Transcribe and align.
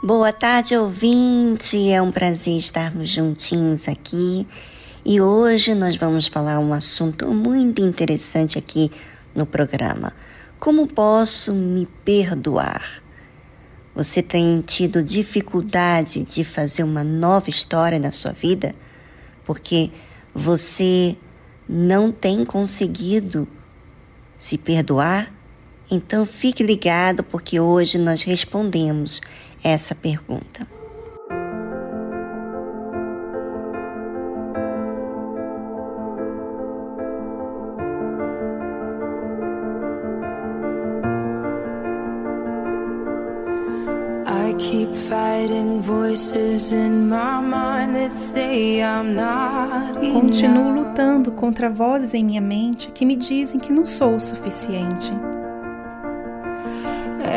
Boa 0.00 0.32
tarde, 0.32 0.76
ouvinte. 0.76 1.90
É 1.90 2.00
um 2.00 2.12
prazer 2.12 2.56
estarmos 2.56 3.08
juntinhos 3.08 3.88
aqui. 3.88 4.46
E 5.04 5.20
hoje 5.20 5.74
nós 5.74 5.96
vamos 5.96 6.28
falar 6.28 6.60
um 6.60 6.72
assunto 6.72 7.26
muito 7.34 7.82
interessante 7.82 8.56
aqui 8.56 8.92
no 9.34 9.44
programa. 9.44 10.12
Como 10.60 10.86
posso 10.86 11.52
me 11.52 11.84
perdoar? 12.04 13.02
Você 13.92 14.22
tem 14.22 14.60
tido 14.60 15.02
dificuldade 15.02 16.22
de 16.22 16.44
fazer 16.44 16.84
uma 16.84 17.02
nova 17.02 17.50
história 17.50 17.98
na 17.98 18.12
sua 18.12 18.30
vida? 18.30 18.76
Porque 19.44 19.90
você 20.32 21.16
não 21.68 22.12
tem 22.12 22.44
conseguido 22.44 23.48
se 24.38 24.56
perdoar? 24.56 25.32
Então 25.90 26.26
fique 26.26 26.62
ligado 26.62 27.24
porque 27.24 27.58
hoje 27.58 27.98
nós 27.98 28.22
respondemos 28.22 29.22
essa 29.62 29.94
pergunta. 29.94 30.66
Continuo 50.12 50.70
lutando 50.70 51.32
contra 51.32 51.70
vozes 51.70 52.14
em 52.14 52.24
minha 52.24 52.40
mente 52.40 52.90
que 52.90 53.04
me 53.04 53.16
dizem 53.16 53.58
que 53.60 53.72
não 53.72 53.84
sou 53.84 54.16
o 54.16 54.20
suficiente. 54.20 55.12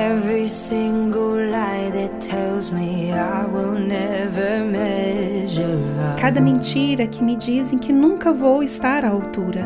Every 0.02 0.48
single 0.48 1.38
lie 1.52 1.92
that 1.92 2.20
tells 2.22 2.72
me 2.72 3.14
I 3.14 3.46
will 3.46 3.74
never 3.74 4.66
measure 4.66 5.78
up. 6.00 6.20
Cada 6.20 6.42
mentira 6.42 7.06
que 7.08 7.24
me 7.24 7.36
dizem 7.36 7.78
que 7.78 7.94
nunca 7.94 8.34
vou 8.34 8.64
estar 8.64 9.06
à 9.06 9.10
altura. 9.10 9.62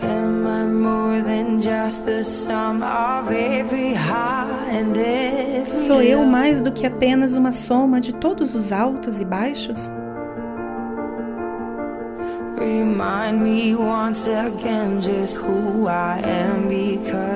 Am 0.00 0.46
I 0.46 0.64
more 0.64 1.20
than 1.20 1.60
just 1.60 2.04
the 2.04 2.22
sum 2.22 2.84
of 2.84 3.32
every 3.32 3.94
high 3.94 4.70
and 4.70 4.96
every 4.96 5.74
Sou 5.74 6.00
eu 6.00 6.24
mais 6.24 6.62
do 6.62 6.70
que 6.70 6.86
apenas 6.86 7.34
uma 7.34 7.50
soma 7.50 8.00
de 8.00 8.14
todos 8.14 8.54
os 8.54 8.70
altos 8.70 9.18
e 9.18 9.24
baixos? 9.24 9.90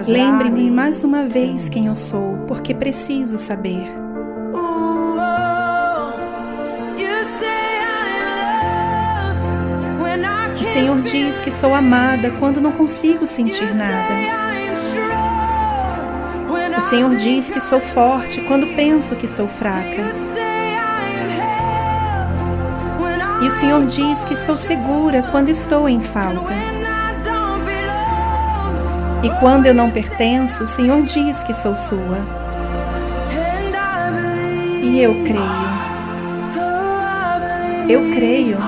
Lembre-me 0.08 0.70
mais 0.70 1.04
uma 1.04 1.22
vez 1.24 1.69
quem 1.69 1.86
eu 1.86 1.94
sou, 1.94 2.38
porque 2.48 2.74
preciso 2.74 3.38
saber. 3.38 3.86
O 10.60 10.64
Senhor 10.64 11.00
diz 11.02 11.40
que 11.40 11.50
sou 11.50 11.75
amada 11.75 12.30
quando 12.38 12.60
não 12.60 12.72
consigo 12.72 13.26
sentir 13.26 13.75
nada. 13.75 14.14
O 16.78 16.80
Senhor 16.80 17.14
diz 17.16 17.50
que 17.50 17.60
sou 17.60 17.78
forte 17.80 18.40
quando 18.42 18.66
penso 18.75 19.14
que 19.14 19.28
sou 19.28 19.46
fraca. 19.46 20.41
E 23.42 23.46
o 23.48 23.50
Senhor 23.50 23.84
diz 23.86 24.24
que 24.24 24.34
estou 24.34 24.56
segura 24.56 25.22
quando 25.32 25.48
estou 25.48 25.88
em 25.88 26.00
falta. 26.00 26.52
E 29.22 29.30
quando 29.40 29.66
eu 29.66 29.74
não 29.74 29.90
pertenço, 29.90 30.64
o 30.64 30.68
Senhor 30.68 31.02
diz 31.02 31.42
que 31.42 31.52
sou 31.52 31.74
sua. 31.74 32.18
E 34.82 35.00
eu 35.00 35.12
creio. 35.24 35.72
Eu 37.88 38.14
creio 38.14 38.58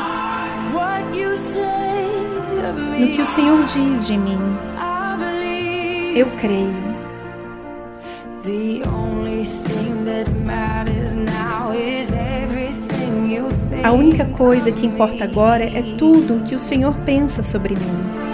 no 2.99 3.09
que 3.13 3.23
o 3.23 3.27
Senhor 3.27 3.63
diz 3.65 4.07
de 4.07 4.17
mim. 4.19 4.41
Eu 6.17 6.27
creio. 6.41 6.84
A 13.85 13.93
única 13.93 14.25
coisa 14.25 14.73
que 14.73 14.87
importa 14.87 15.25
agora 15.25 15.63
é 15.63 15.83
tudo 15.99 16.37
o 16.37 16.41
que 16.41 16.55
o 16.55 16.59
Senhor 16.59 16.95
pensa 17.05 17.43
sobre 17.43 17.75
mim. 17.75 18.25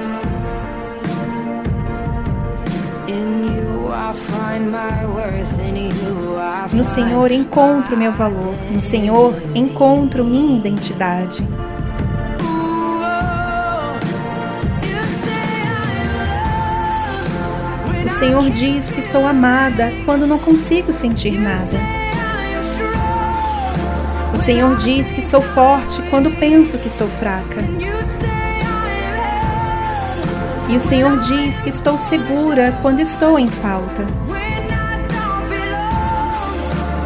No 6.72 6.84
Senhor 6.84 7.32
encontro 7.32 7.96
meu 7.96 8.12
valor, 8.12 8.54
no 8.70 8.80
Senhor 8.80 9.34
encontro 9.52 10.24
minha 10.24 10.56
identidade. 10.56 11.44
O 18.04 18.08
Senhor 18.08 18.48
diz 18.50 18.92
que 18.92 19.02
sou 19.02 19.26
amada 19.26 19.90
quando 20.04 20.28
não 20.28 20.38
consigo 20.38 20.92
sentir 20.92 21.40
nada. 21.40 21.99
Senhor 24.40 24.74
diz 24.76 25.12
que 25.12 25.20
sou 25.20 25.42
forte 25.42 26.00
quando 26.08 26.30
penso 26.30 26.78
que 26.78 26.88
sou 26.88 27.06
fraca. 27.06 27.60
E 30.66 30.74
o 30.74 30.80
Senhor 30.80 31.20
diz 31.20 31.60
que 31.60 31.68
estou 31.68 31.98
segura 31.98 32.74
quando 32.80 33.00
estou 33.00 33.38
em 33.38 33.48
falta. 33.48 34.02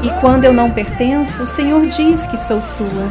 E 0.01 0.21
quando 0.21 0.45
eu 0.45 0.53
não 0.53 0.71
pertenço, 0.71 1.43
o 1.43 1.47
Senhor 1.47 1.85
diz 1.89 2.25
que 2.25 2.37
sou 2.37 2.63
sua. 2.63 3.09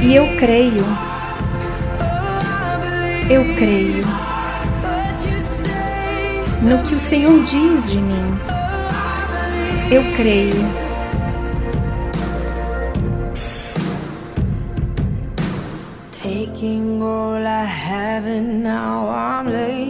E 0.00 0.14
eu 0.14 0.36
creio. 0.36 0.84
Eu 3.28 3.44
creio 3.56 4.06
no 6.62 6.82
que 6.84 6.94
o 6.94 7.00
Senhor 7.00 7.42
diz 7.42 7.90
de 7.90 7.98
mim. 7.98 8.38
Eu 9.90 10.04
creio. 10.14 10.87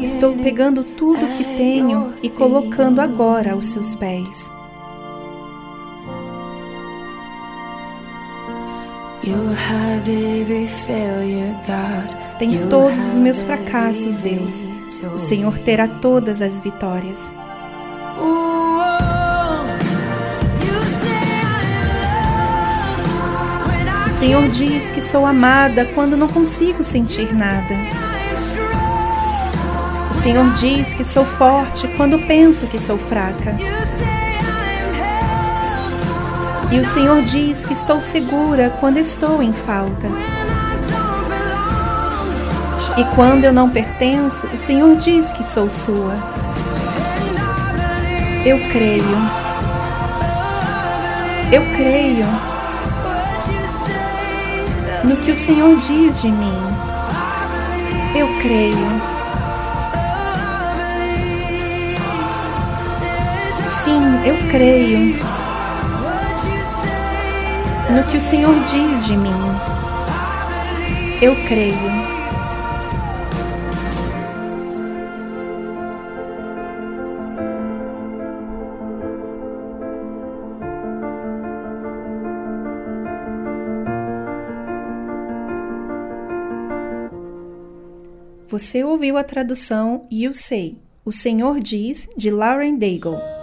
Estou 0.02 0.36
pegando 0.36 0.84
tudo 0.84 1.36
que 1.36 1.44
tenho 1.56 2.12
e 2.22 2.28
colocando 2.28 3.00
agora 3.00 3.52
aos 3.52 3.66
seus 3.66 3.94
pés. 3.94 4.50
Tens 12.38 12.64
todos 12.64 13.06
os 13.08 13.14
meus 13.14 13.40
fracassos, 13.40 14.18
Deus. 14.18 14.64
O 15.14 15.18
Senhor 15.18 15.58
terá 15.58 15.88
todas 15.88 16.40
as 16.40 16.60
vitórias. 16.60 17.30
O 24.06 24.10
Senhor 24.10 24.48
diz 24.48 24.90
que 24.90 25.00
sou 25.00 25.26
amada 25.26 25.84
quando 25.94 26.16
não 26.16 26.28
consigo 26.28 26.82
sentir 26.82 27.34
nada. 27.34 28.07
O 30.28 30.30
Senhor 30.30 30.52
diz 30.52 30.92
que 30.92 31.02
sou 31.02 31.24
forte 31.24 31.88
quando 31.96 32.18
penso 32.26 32.66
que 32.66 32.78
sou 32.78 32.98
fraca. 32.98 33.56
E 36.70 36.78
o 36.78 36.84
Senhor 36.84 37.22
diz 37.22 37.64
que 37.64 37.72
estou 37.72 37.98
segura 38.02 38.68
quando 38.78 38.98
estou 38.98 39.42
em 39.42 39.54
falta. 39.54 40.06
E 42.98 43.04
quando 43.14 43.44
eu 43.44 43.54
não 43.54 43.70
pertenço, 43.70 44.46
o 44.48 44.58
Senhor 44.58 44.96
diz 44.96 45.32
que 45.32 45.42
sou 45.42 45.70
sua. 45.70 46.12
Eu 48.44 48.58
creio. 48.70 49.16
Eu 51.50 51.62
creio 51.74 52.26
no 55.04 55.16
que 55.16 55.30
o 55.30 55.36
Senhor 55.36 55.74
diz 55.78 56.20
de 56.20 56.30
mim. 56.30 56.62
Eu 58.14 58.28
creio. 58.42 59.07
Sim, 63.88 64.28
eu 64.28 64.36
creio 64.50 65.14
no 67.90 68.04
que 68.10 68.18
o 68.18 68.20
Senhor 68.20 68.54
diz 68.64 69.06
de 69.06 69.16
mim. 69.16 69.30
Eu 71.22 71.34
creio. 71.46 71.74
Você 88.48 88.84
ouviu 88.84 89.16
a 89.16 89.24
tradução 89.24 90.06
You 90.12 90.34
Say, 90.34 90.76
O 91.06 91.10
Senhor 91.10 91.58
Diz, 91.58 92.06
de 92.18 92.30
Lauren 92.30 92.76
Daigle. 92.76 93.37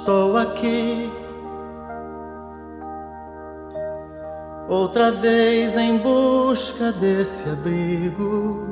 Estou 0.00 0.36
aqui. 0.36 1.12
Outra 4.68 5.10
vez 5.10 5.76
em 5.76 5.98
busca 5.98 6.92
desse 6.92 7.48
abrigo, 7.50 8.66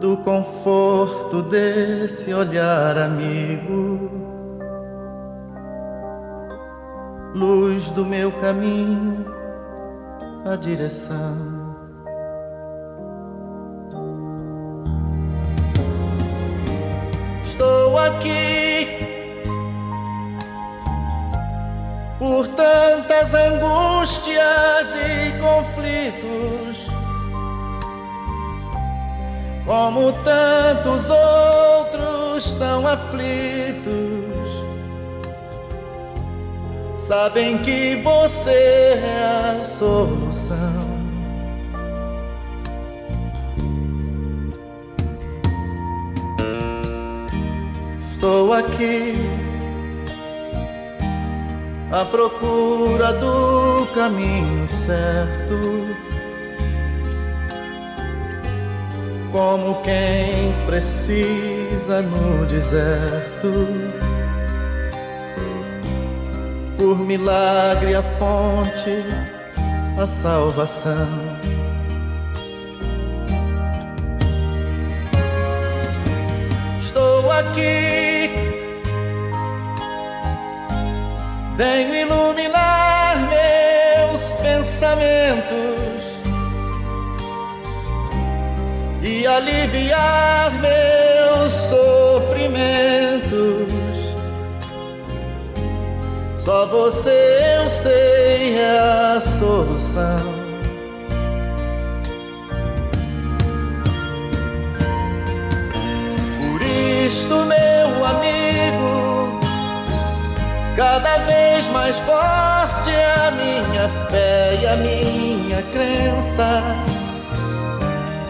do 0.00 0.16
conforto 0.18 1.42
desse 1.42 2.34
olhar 2.34 2.98
amigo, 2.98 4.10
luz 7.34 7.86
do 7.88 8.04
meu 8.04 8.32
caminho, 8.32 9.24
a 10.44 10.56
direção. 10.56 11.57
Aqui 17.98 19.08
por 22.18 22.48
tantas 22.48 23.32
angústias 23.32 24.94
e 24.94 25.38
conflitos, 25.40 26.86
como 29.64 30.12
tantos 30.24 31.08
outros 31.08 32.52
tão 32.58 32.86
aflitos. 32.86 33.88
Sabem 36.98 37.58
que 37.58 37.96
você 38.02 39.00
é 39.02 39.56
a 39.58 39.62
solução. 39.62 40.97
Estou 48.18 48.52
aqui 48.52 49.14
à 51.92 52.04
procura 52.04 53.12
do 53.12 53.86
caminho 53.94 54.66
certo. 54.66 55.54
Como 59.30 59.80
quem 59.82 60.52
precisa 60.66 62.02
no 62.02 62.44
deserto. 62.46 63.52
Por 66.76 66.98
milagre 66.98 67.94
a 67.94 68.02
fonte, 68.02 69.04
a 69.96 70.04
salvação 70.08 71.38
aqui. 77.38 77.87
Venho 81.58 81.92
iluminar 81.92 83.16
meus 83.28 84.32
pensamentos 84.34 85.52
e 89.02 89.26
aliviar 89.26 90.52
meus 90.60 91.52
sofrimentos. 91.52 93.26
Só 96.38 96.64
você 96.66 97.56
eu 97.60 97.68
sei 97.68 98.56
é 98.56 98.78
a 98.78 99.20
solução. 99.20 100.38
Cada 110.78 111.18
vez 111.26 111.68
mais 111.70 111.98
forte 111.98 112.88
é 112.88 113.04
a 113.04 113.32
minha 113.32 113.88
fé 114.08 114.60
e 114.62 114.64
a 114.64 114.76
minha 114.76 115.60
crença. 115.72 116.62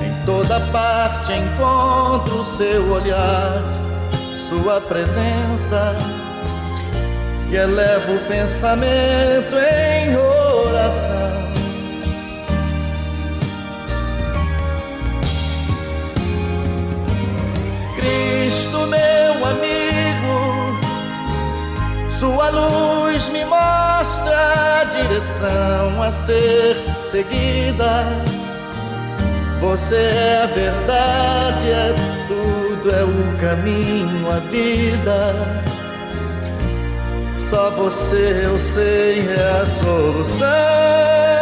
Em 0.01 0.25
toda 0.25 0.59
parte 0.73 1.35
encontro 1.35 2.43
seu 2.57 2.91
olhar, 2.91 3.63
sua 4.49 4.81
presença. 4.81 5.95
E 7.51 7.55
elevo 7.55 8.15
o 8.15 8.29
pensamento 8.29 9.55
em 9.55 10.17
oração. 10.17 11.29
Cristo, 17.95 18.38
Sua 22.19 22.51
luz 22.51 23.29
me 23.29 23.45
mostra 23.45 24.81
a 24.81 24.85
direção 24.85 26.03
a 26.03 26.11
ser 26.11 26.81
seguida. 27.13 28.07
Você 29.61 29.95
é 29.95 30.43
a 30.43 30.47
verdade, 30.47 31.71
é 31.71 31.95
tudo, 32.27 32.93
é 32.93 33.05
o 33.05 33.37
caminho, 33.39 34.29
a 34.33 34.41
vida. 34.41 35.63
Só 37.49 37.71
você 37.71 38.43
eu 38.47 38.59
sei 38.59 39.21
é 39.29 39.63
a 39.63 39.67
solução. 39.81 41.38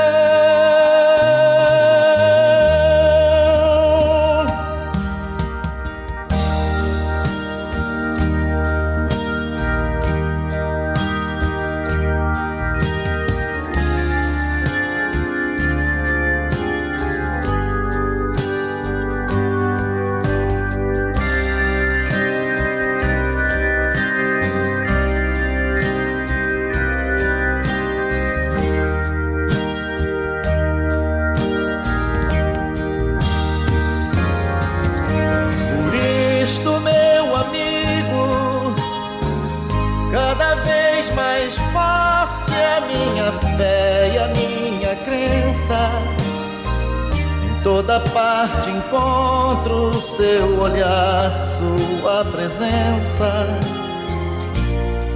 Toda 47.66 47.99
parte 47.99 48.70
encontro 48.70 49.92
seu 50.00 50.61
olhar, 50.61 51.32
sua 51.58 52.25
presença. 52.25 53.49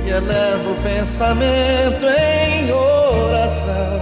E 0.04 0.10
elevo 0.10 0.72
o 0.72 0.82
pensamento 0.82 2.06
em 2.06 2.72
oração. 2.72 4.00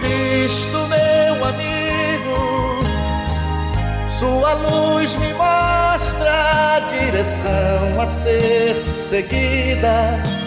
Cristo, 0.00 0.78
meu 0.88 1.44
amigo, 1.44 2.80
sua 4.18 4.54
luz 4.54 5.14
me 5.14 5.32
mostra 5.34 6.74
a 6.74 6.80
direção 6.80 8.00
a 8.00 8.06
ser 8.24 8.80
seguida 9.08 10.41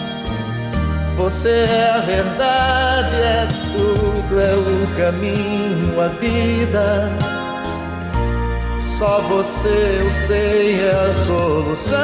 você 1.16 1.64
é 1.68 1.90
a 1.90 1.98
verdade, 2.00 3.16
é 3.16 3.48
tudo, 3.72 4.40
é 4.40 4.54
o 4.54 4.96
caminho, 4.96 6.00
a 6.00 6.08
vida. 6.08 7.10
Só 8.98 9.20
você 9.22 10.00
eu 10.00 10.26
sei 10.26 10.80
é 10.80 10.90
a 10.90 11.12
solução. 11.12 11.96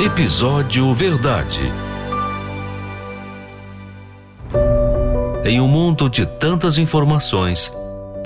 Episódio 0.00 0.94
Verdade. 0.94 1.72
Em 5.44 5.60
um 5.60 5.66
mundo 5.66 6.08
de 6.08 6.26
tantas 6.26 6.76
informações, 6.78 7.72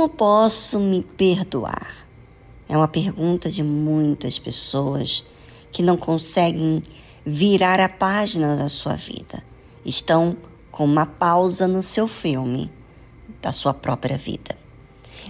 Como 0.00 0.14
posso 0.14 0.80
me 0.80 1.02
perdoar? 1.02 2.06
É 2.66 2.74
uma 2.74 2.88
pergunta 2.88 3.50
de 3.50 3.62
muitas 3.62 4.38
pessoas 4.38 5.22
que 5.70 5.82
não 5.82 5.94
conseguem 5.94 6.80
virar 7.22 7.78
a 7.78 7.86
página 7.86 8.56
da 8.56 8.70
sua 8.70 8.94
vida. 8.94 9.44
Estão 9.84 10.38
com 10.70 10.86
uma 10.86 11.04
pausa 11.04 11.68
no 11.68 11.82
seu 11.82 12.08
filme 12.08 12.72
da 13.42 13.52
sua 13.52 13.74
própria 13.74 14.16
vida. 14.16 14.56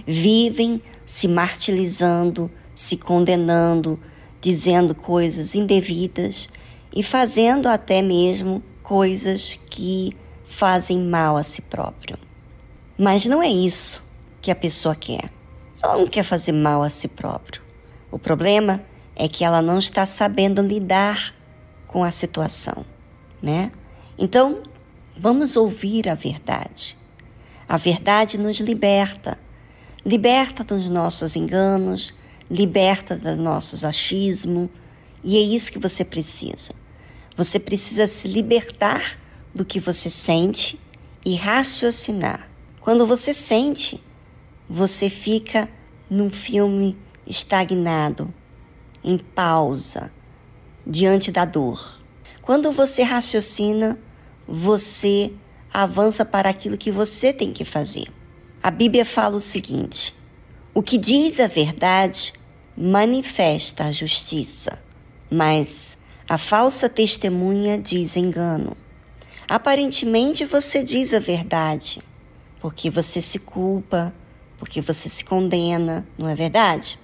Vivem 0.07 0.81
se 1.05 1.27
martirizando, 1.27 2.49
se 2.73 2.95
condenando, 2.95 3.99
dizendo 4.39 4.95
coisas 4.95 5.53
indevidas 5.53 6.47
e 6.95 7.03
fazendo 7.03 7.67
até 7.67 8.01
mesmo 8.01 8.63
coisas 8.81 9.59
que 9.69 10.15
fazem 10.45 10.97
mal 10.97 11.35
a 11.35 11.43
si 11.43 11.61
próprio. 11.61 12.17
Mas 12.97 13.25
não 13.25 13.43
é 13.43 13.49
isso 13.49 14.09
que 14.41 14.51
a 14.51 14.55
pessoa 14.55 14.95
quer. 14.95 15.31
Ela 15.81 15.97
não 15.97 16.07
quer 16.07 16.23
fazer 16.23 16.51
mal 16.51 16.83
a 16.83 16.89
si 16.89 17.07
próprio. 17.07 17.61
O 18.09 18.19
problema 18.19 18.83
é 19.15 19.27
que 19.27 19.43
ela 19.43 19.61
não 19.61 19.79
está 19.79 20.05
sabendo 20.05 20.61
lidar 20.61 21.33
com 21.87 22.03
a 22.03 22.11
situação, 22.11 22.85
né? 23.41 23.71
Então, 24.17 24.63
vamos 25.17 25.55
ouvir 25.55 26.09
a 26.09 26.15
verdade. 26.15 26.97
A 27.67 27.77
verdade 27.77 28.37
nos 28.37 28.59
liberta. 28.59 29.37
Liberta 30.05 30.63
dos 30.63 30.89
nossos 30.89 31.35
enganos, 31.35 32.17
liberta 32.49 33.15
dos 33.15 33.37
nossos 33.37 33.83
achismos, 33.83 34.69
e 35.23 35.37
é 35.37 35.41
isso 35.41 35.71
que 35.71 35.79
você 35.79 36.03
precisa. 36.03 36.73
Você 37.37 37.59
precisa 37.59 38.07
se 38.07 38.27
libertar 38.27 39.17
do 39.53 39.63
que 39.63 39.79
você 39.79 40.09
sente 40.09 40.79
e 41.23 41.35
raciocinar. 41.35 42.49
Quando 42.79 43.05
você 43.05 43.33
sente, 43.33 44.03
você 44.73 45.09
fica 45.09 45.69
num 46.09 46.29
filme 46.29 46.97
estagnado, 47.27 48.33
em 49.03 49.17
pausa, 49.17 50.09
diante 50.87 51.29
da 51.29 51.43
dor. 51.43 52.01
Quando 52.41 52.71
você 52.71 53.03
raciocina, 53.03 53.99
você 54.47 55.33
avança 55.73 56.23
para 56.23 56.49
aquilo 56.49 56.77
que 56.77 56.89
você 56.89 57.33
tem 57.33 57.51
que 57.51 57.65
fazer. 57.65 58.05
A 58.63 58.71
Bíblia 58.71 59.03
fala 59.03 59.35
o 59.35 59.41
seguinte: 59.41 60.15
o 60.73 60.81
que 60.81 60.97
diz 60.97 61.41
a 61.41 61.47
verdade 61.47 62.31
manifesta 62.77 63.83
a 63.83 63.91
justiça, 63.91 64.81
mas 65.29 65.97
a 66.29 66.37
falsa 66.37 66.87
testemunha 66.87 67.77
diz 67.77 68.15
engano. 68.15 68.77
Aparentemente 69.49 70.45
você 70.45 70.81
diz 70.81 71.13
a 71.13 71.19
verdade, 71.19 72.01
porque 72.61 72.89
você 72.89 73.21
se 73.21 73.37
culpa, 73.37 74.13
porque 74.61 74.79
você 74.79 75.09
se 75.09 75.25
condena, 75.25 76.07
não 76.15 76.29
é 76.29 76.35
verdade? 76.35 76.99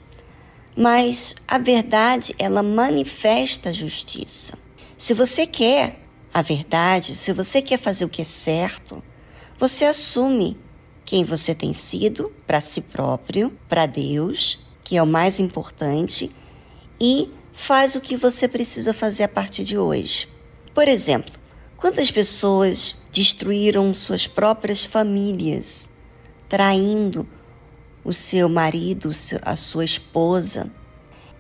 Mas 0.75 1.35
a 1.47 1.57
verdade, 1.57 2.35
ela 2.37 2.61
manifesta 2.61 3.69
a 3.69 3.73
justiça. 3.73 4.55
Se 4.95 5.11
você 5.11 5.47
quer 5.47 5.99
a 6.31 6.43
verdade, 6.43 7.15
se 7.15 7.33
você 7.33 7.59
quer 7.59 7.79
fazer 7.79 8.05
o 8.05 8.09
que 8.09 8.21
é 8.21 8.25
certo, 8.25 9.03
você 9.57 9.85
assume 9.85 10.55
quem 11.03 11.23
você 11.23 11.55
tem 11.55 11.73
sido 11.73 12.31
para 12.45 12.61
si 12.61 12.79
próprio, 12.79 13.51
para 13.67 13.87
Deus, 13.87 14.59
que 14.83 14.95
é 14.95 15.01
o 15.01 15.07
mais 15.07 15.39
importante, 15.39 16.29
e 17.01 17.31
faz 17.53 17.95
o 17.95 18.01
que 18.01 18.15
você 18.15 18.47
precisa 18.47 18.93
fazer 18.93 19.23
a 19.23 19.27
partir 19.27 19.63
de 19.63 19.79
hoje. 19.79 20.29
Por 20.75 20.87
exemplo, 20.87 21.33
quantas 21.75 22.11
pessoas 22.11 22.95
destruíram 23.11 23.95
suas 23.95 24.27
próprias 24.27 24.85
famílias, 24.85 25.89
traindo 26.47 27.27
o 28.07 28.13
seu 28.13 28.47
marido, 28.47 29.11
a 29.41 29.57
sua 29.57 29.83
esposa, 29.83 30.71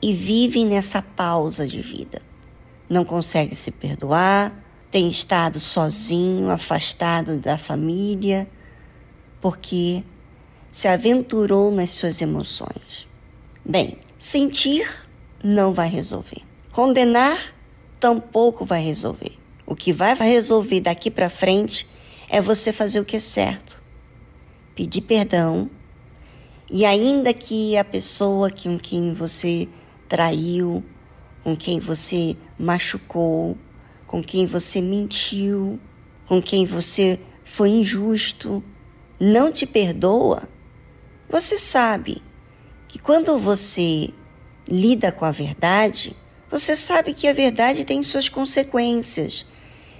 e 0.01 0.13
vivem 0.13 0.65
nessa 0.65 1.01
pausa 1.01 1.65
de 1.65 1.81
vida. 1.81 2.21
Não 2.89 3.05
consegue 3.05 3.55
se 3.55 3.71
perdoar, 3.71 4.51
tem 4.91 5.07
estado 5.07 5.61
sozinho, 5.61 6.51
afastado 6.51 7.37
da 7.37 7.57
família, 7.57 8.49
porque 9.39 10.03
se 10.69 10.89
aventurou 10.89 11.71
nas 11.71 11.91
suas 11.91 12.21
emoções. 12.21 13.07
Bem, 13.63 13.97
sentir 14.19 15.07
não 15.41 15.73
vai 15.73 15.87
resolver. 15.87 16.41
Condenar 16.73 17.55
tampouco 17.97 18.65
vai 18.65 18.81
resolver. 18.81 19.39
O 19.65 19.73
que 19.73 19.93
vai 19.93 20.13
resolver 20.15 20.81
daqui 20.81 21.09
para 21.09 21.29
frente 21.29 21.87
é 22.27 22.41
você 22.41 22.73
fazer 22.73 22.99
o 22.99 23.05
que 23.05 23.15
é 23.15 23.21
certo. 23.21 23.81
Pedir 24.75 24.99
perdão. 24.99 25.69
E 26.69 26.85
ainda 26.85 27.33
que 27.33 27.77
a 27.77 27.83
pessoa 27.83 28.51
com 28.51 28.77
quem 28.77 29.13
você 29.13 29.69
traiu, 30.07 30.83
com 31.43 31.55
quem 31.55 31.79
você 31.79 32.35
machucou, 32.59 33.57
com 34.05 34.21
quem 34.21 34.45
você 34.45 34.81
mentiu, 34.81 35.79
com 36.27 36.41
quem 36.41 36.65
você 36.65 37.19
foi 37.45 37.69
injusto, 37.69 38.61
não 39.17 39.49
te 39.49 39.65
perdoa, 39.65 40.43
você 41.29 41.57
sabe 41.57 42.21
que 42.87 42.99
quando 42.99 43.37
você 43.39 44.09
lida 44.67 45.09
com 45.09 45.23
a 45.23 45.31
verdade, 45.31 46.15
você 46.49 46.75
sabe 46.75 47.13
que 47.13 47.27
a 47.27 47.33
verdade 47.33 47.85
tem 47.85 48.03
suas 48.03 48.27
consequências, 48.27 49.45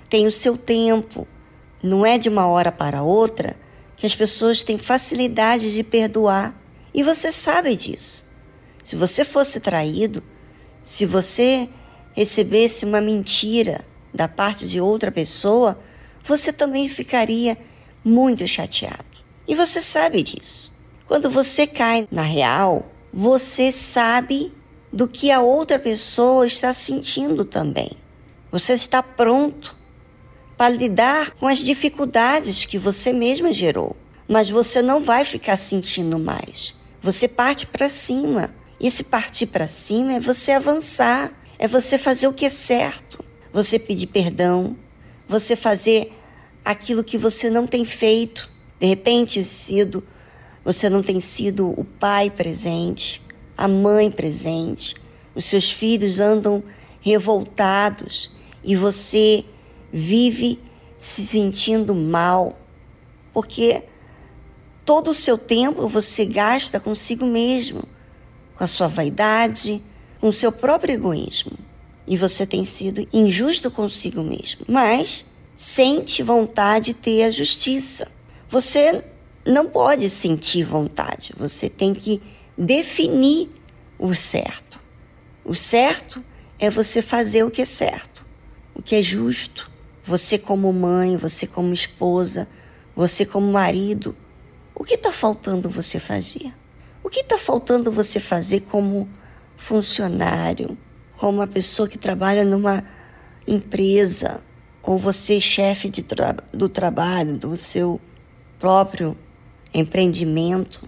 tem 0.10 0.28
o 0.28 0.32
seu 0.32 0.58
tempo. 0.58 1.26
Não 1.82 2.06
é 2.06 2.18
de 2.18 2.28
uma 2.28 2.48
hora 2.48 2.72
para 2.72 3.04
outra 3.04 3.56
que 3.98 4.06
as 4.06 4.16
pessoas 4.16 4.64
têm 4.64 4.78
facilidade 4.78 5.74
de 5.74 5.84
perdoar. 5.84 6.56
E 6.94 7.04
você 7.04 7.32
sabe 7.32 7.76
disso. 7.76 8.26
Se 8.84 8.96
você 8.96 9.26
fosse 9.26 9.60
traído, 9.60 10.24
se 10.82 11.06
você 11.06 11.68
recebesse 12.16 12.86
uma 12.86 13.02
mentira 13.02 13.86
da 14.14 14.28
parte 14.28 14.68
de 14.68 14.80
outra 14.80 15.12
pessoa, 15.12 15.78
você 16.24 16.54
também 16.54 16.88
ficaria 16.88 17.58
muito 18.04 18.48
chateado. 18.48 19.04
E 19.48 19.56
você 19.56 19.82
sabe 19.82 20.24
disso. 20.24 20.74
Quando 21.06 21.30
você 21.30 21.68
cai 21.68 22.08
na 22.12 22.22
real, 22.22 22.92
você 23.12 23.72
sabe 23.72 24.54
do 24.92 25.08
que 25.08 25.32
a 25.32 25.42
outra 25.42 25.78
pessoa 25.78 26.46
está 26.46 26.74
sentindo 26.74 27.44
também. 27.46 27.92
Você 28.52 28.74
está 28.74 29.04
pronto 29.04 29.77
para 30.58 30.70
lidar 30.70 31.32
com 31.32 31.48
as 31.48 31.60
dificuldades 31.60 32.66
que 32.66 32.80
você 32.80 33.14
mesma 33.14 33.54
gerou, 33.54 33.96
mas 34.28 34.50
você 34.50 34.82
não 34.82 35.02
vai 35.02 35.24
ficar 35.24 35.56
sentindo 35.56 36.18
mais. 36.18 36.76
Você 37.02 37.28
parte 37.28 37.68
para 37.68 37.88
cima. 37.88 38.54
E 38.80 38.88
esse 38.88 39.04
partir 39.04 39.48
para 39.48 39.68
cima 39.68 40.14
é 40.14 40.20
você 40.20 40.52
avançar, 40.52 41.32
é 41.58 41.68
você 41.68 41.98
fazer 41.98 42.28
o 42.28 42.34
que 42.34 42.46
é 42.46 42.50
certo, 42.50 43.24
você 43.52 43.80
pedir 43.80 44.08
perdão, 44.08 44.76
você 45.28 45.56
fazer 45.56 46.14
aquilo 46.64 47.04
que 47.04 47.18
você 47.18 47.50
não 47.50 47.66
tem 47.66 47.86
feito. 47.86 48.50
De 48.80 48.86
repente, 48.86 49.44
sido, 49.44 50.04
você 50.64 50.90
não 50.90 51.02
tem 51.02 51.20
sido 51.20 51.70
o 51.70 51.84
pai 51.84 52.30
presente, 52.30 53.22
a 53.58 53.68
mãe 53.68 54.12
presente, 54.12 54.96
os 55.34 55.46
seus 55.46 55.72
filhos 55.72 56.20
andam 56.20 56.64
revoltados 57.02 58.32
e 58.64 58.76
você 58.76 59.44
vive 59.98 60.60
se 60.98 61.24
sentindo 61.24 61.94
mal, 61.96 62.58
porque 63.34 63.84
todo 64.86 65.10
o 65.10 65.14
seu 65.14 65.38
tempo 65.38 65.88
você 65.88 66.26
gasta 66.26 66.80
consigo 66.80 67.26
mesmo, 67.26 67.84
com 68.56 68.64
a 68.64 68.68
sua 68.68 68.88
vaidade, 68.88 69.82
com 70.20 70.30
o 70.30 70.34
seu 70.34 70.52
próprio 70.52 70.94
egoísmo. 70.94 71.54
E 72.08 72.16
você 72.16 72.46
tem 72.46 72.64
sido 72.64 73.08
injusto 73.12 73.70
consigo 73.70 74.24
mesmo, 74.24 74.66
mas 74.68 75.26
sente 75.56 76.24
vontade 76.24 76.88
de 76.88 76.94
ter 76.94 77.24
a 77.24 77.32
justiça. 77.32 78.08
Você 78.50 79.04
não 79.46 79.68
pode 79.68 80.10
sentir 80.10 80.64
vontade, 80.64 81.34
você 81.38 81.70
tem 81.70 81.94
que 81.94 82.22
definir 82.58 83.50
o 84.00 84.14
certo. 84.14 84.80
O 85.44 85.54
certo 85.54 86.24
é 86.60 86.70
você 86.70 87.02
fazer 87.02 87.44
o 87.44 87.52
que 87.52 87.62
é 87.62 87.66
certo, 87.66 88.26
o 88.74 88.82
que 88.82 88.96
é 88.96 89.02
justo. 89.02 89.77
Você, 90.08 90.38
como 90.38 90.72
mãe, 90.72 91.18
você, 91.18 91.46
como 91.46 91.74
esposa, 91.74 92.48
você, 92.96 93.26
como 93.26 93.52
marido, 93.52 94.16
o 94.74 94.86
que 94.86 94.94
está 94.94 95.12
faltando 95.12 95.70
você 95.70 96.00
fazer? 96.00 96.54
O 97.04 97.10
que 97.10 97.20
está 97.20 97.38
faltando 97.38 97.92
você 97.92 98.18
fazer 98.18 98.62
como 98.62 99.10
funcionário, 99.58 100.78
como 101.18 101.40
uma 101.40 101.48
pessoa 101.48 101.90
que 101.90 101.98
trabalha 101.98 102.46
numa 102.46 102.86
empresa, 103.46 104.40
ou 104.82 104.98
você, 104.98 105.42
chefe 105.42 105.90
tra 106.02 106.38
do 106.54 106.70
trabalho, 106.70 107.38
do 107.38 107.58
seu 107.58 108.00
próprio 108.58 109.18
empreendimento? 109.74 110.88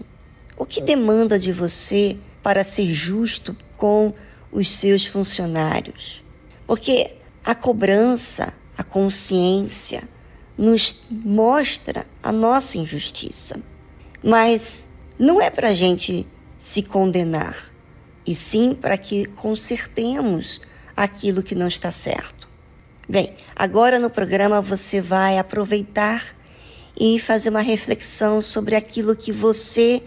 O 0.56 0.64
que 0.64 0.80
demanda 0.80 1.38
de 1.38 1.52
você 1.52 2.16
para 2.42 2.64
ser 2.64 2.90
justo 2.90 3.54
com 3.76 4.14
os 4.50 4.70
seus 4.70 5.04
funcionários? 5.04 6.24
Porque 6.66 7.16
a 7.44 7.54
cobrança, 7.54 8.54
a 8.80 8.82
consciência, 8.82 10.08
nos 10.56 11.02
mostra 11.10 12.06
a 12.22 12.32
nossa 12.32 12.78
injustiça. 12.78 13.60
Mas 14.24 14.88
não 15.18 15.38
é 15.38 15.50
para 15.50 15.68
a 15.68 15.74
gente 15.74 16.26
se 16.56 16.82
condenar, 16.82 17.70
e 18.26 18.34
sim 18.34 18.72
para 18.72 18.96
que 18.96 19.26
consertemos 19.26 20.62
aquilo 20.96 21.42
que 21.42 21.54
não 21.54 21.68
está 21.68 21.92
certo. 21.92 22.48
Bem, 23.06 23.34
agora 23.54 23.98
no 23.98 24.08
programa 24.08 24.62
você 24.62 24.98
vai 24.98 25.36
aproveitar 25.36 26.34
e 26.98 27.18
fazer 27.18 27.50
uma 27.50 27.60
reflexão 27.60 28.40
sobre 28.40 28.76
aquilo 28.76 29.14
que 29.14 29.30
você 29.30 30.02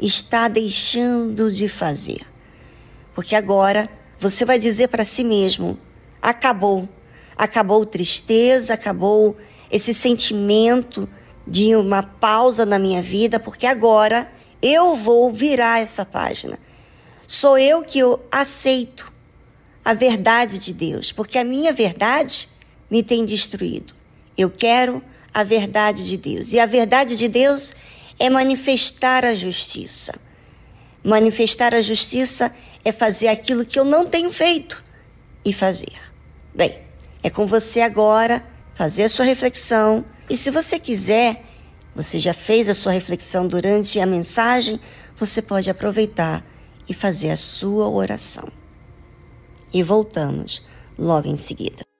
está 0.00 0.48
deixando 0.48 1.48
de 1.48 1.68
fazer. 1.68 2.26
Porque 3.14 3.36
agora 3.36 3.88
você 4.18 4.44
vai 4.44 4.58
dizer 4.58 4.88
para 4.88 5.04
si 5.04 5.22
mesmo: 5.22 5.78
acabou. 6.20 6.88
Acabou 7.36 7.84
tristeza, 7.84 8.74
acabou 8.74 9.36
esse 9.70 9.92
sentimento 9.92 11.08
de 11.46 11.76
uma 11.76 12.02
pausa 12.02 12.64
na 12.66 12.78
minha 12.78 13.02
vida, 13.02 13.38
porque 13.38 13.66
agora 13.66 14.30
eu 14.60 14.96
vou 14.96 15.32
virar 15.32 15.80
essa 15.80 16.04
página. 16.04 16.58
Sou 17.26 17.58
eu 17.58 17.82
que 17.82 17.98
eu 17.98 18.24
aceito 18.30 19.12
a 19.84 19.92
verdade 19.92 20.58
de 20.58 20.72
Deus, 20.72 21.12
porque 21.12 21.38
a 21.38 21.44
minha 21.44 21.72
verdade 21.72 22.48
me 22.90 23.02
tem 23.02 23.24
destruído. 23.24 23.94
Eu 24.36 24.50
quero 24.50 25.02
a 25.32 25.42
verdade 25.42 26.04
de 26.04 26.16
Deus. 26.16 26.52
E 26.52 26.58
a 26.58 26.66
verdade 26.66 27.16
de 27.16 27.28
Deus 27.28 27.74
é 28.18 28.30
manifestar 28.30 29.24
a 29.24 29.34
justiça. 29.34 30.18
Manifestar 31.04 31.74
a 31.74 31.82
justiça 31.82 32.54
é 32.84 32.90
fazer 32.90 33.28
aquilo 33.28 33.64
que 33.64 33.78
eu 33.78 33.84
não 33.84 34.06
tenho 34.06 34.32
feito 34.32 34.82
e 35.44 35.52
fazer. 35.52 35.92
Bem, 36.54 36.85
é 37.22 37.30
com 37.30 37.46
você 37.46 37.80
agora 37.80 38.44
fazer 38.74 39.04
a 39.04 39.08
sua 39.08 39.24
reflexão. 39.24 40.04
E 40.28 40.36
se 40.36 40.50
você 40.50 40.78
quiser, 40.78 41.44
você 41.94 42.18
já 42.18 42.34
fez 42.34 42.68
a 42.68 42.74
sua 42.74 42.92
reflexão 42.92 43.48
durante 43.48 43.98
a 43.98 44.06
mensagem, 44.06 44.78
você 45.16 45.40
pode 45.40 45.70
aproveitar 45.70 46.44
e 46.88 46.94
fazer 46.94 47.30
a 47.30 47.36
sua 47.36 47.88
oração. 47.88 48.50
E 49.72 49.82
voltamos 49.82 50.64
logo 50.98 51.28
em 51.28 51.36
seguida. 51.36 51.95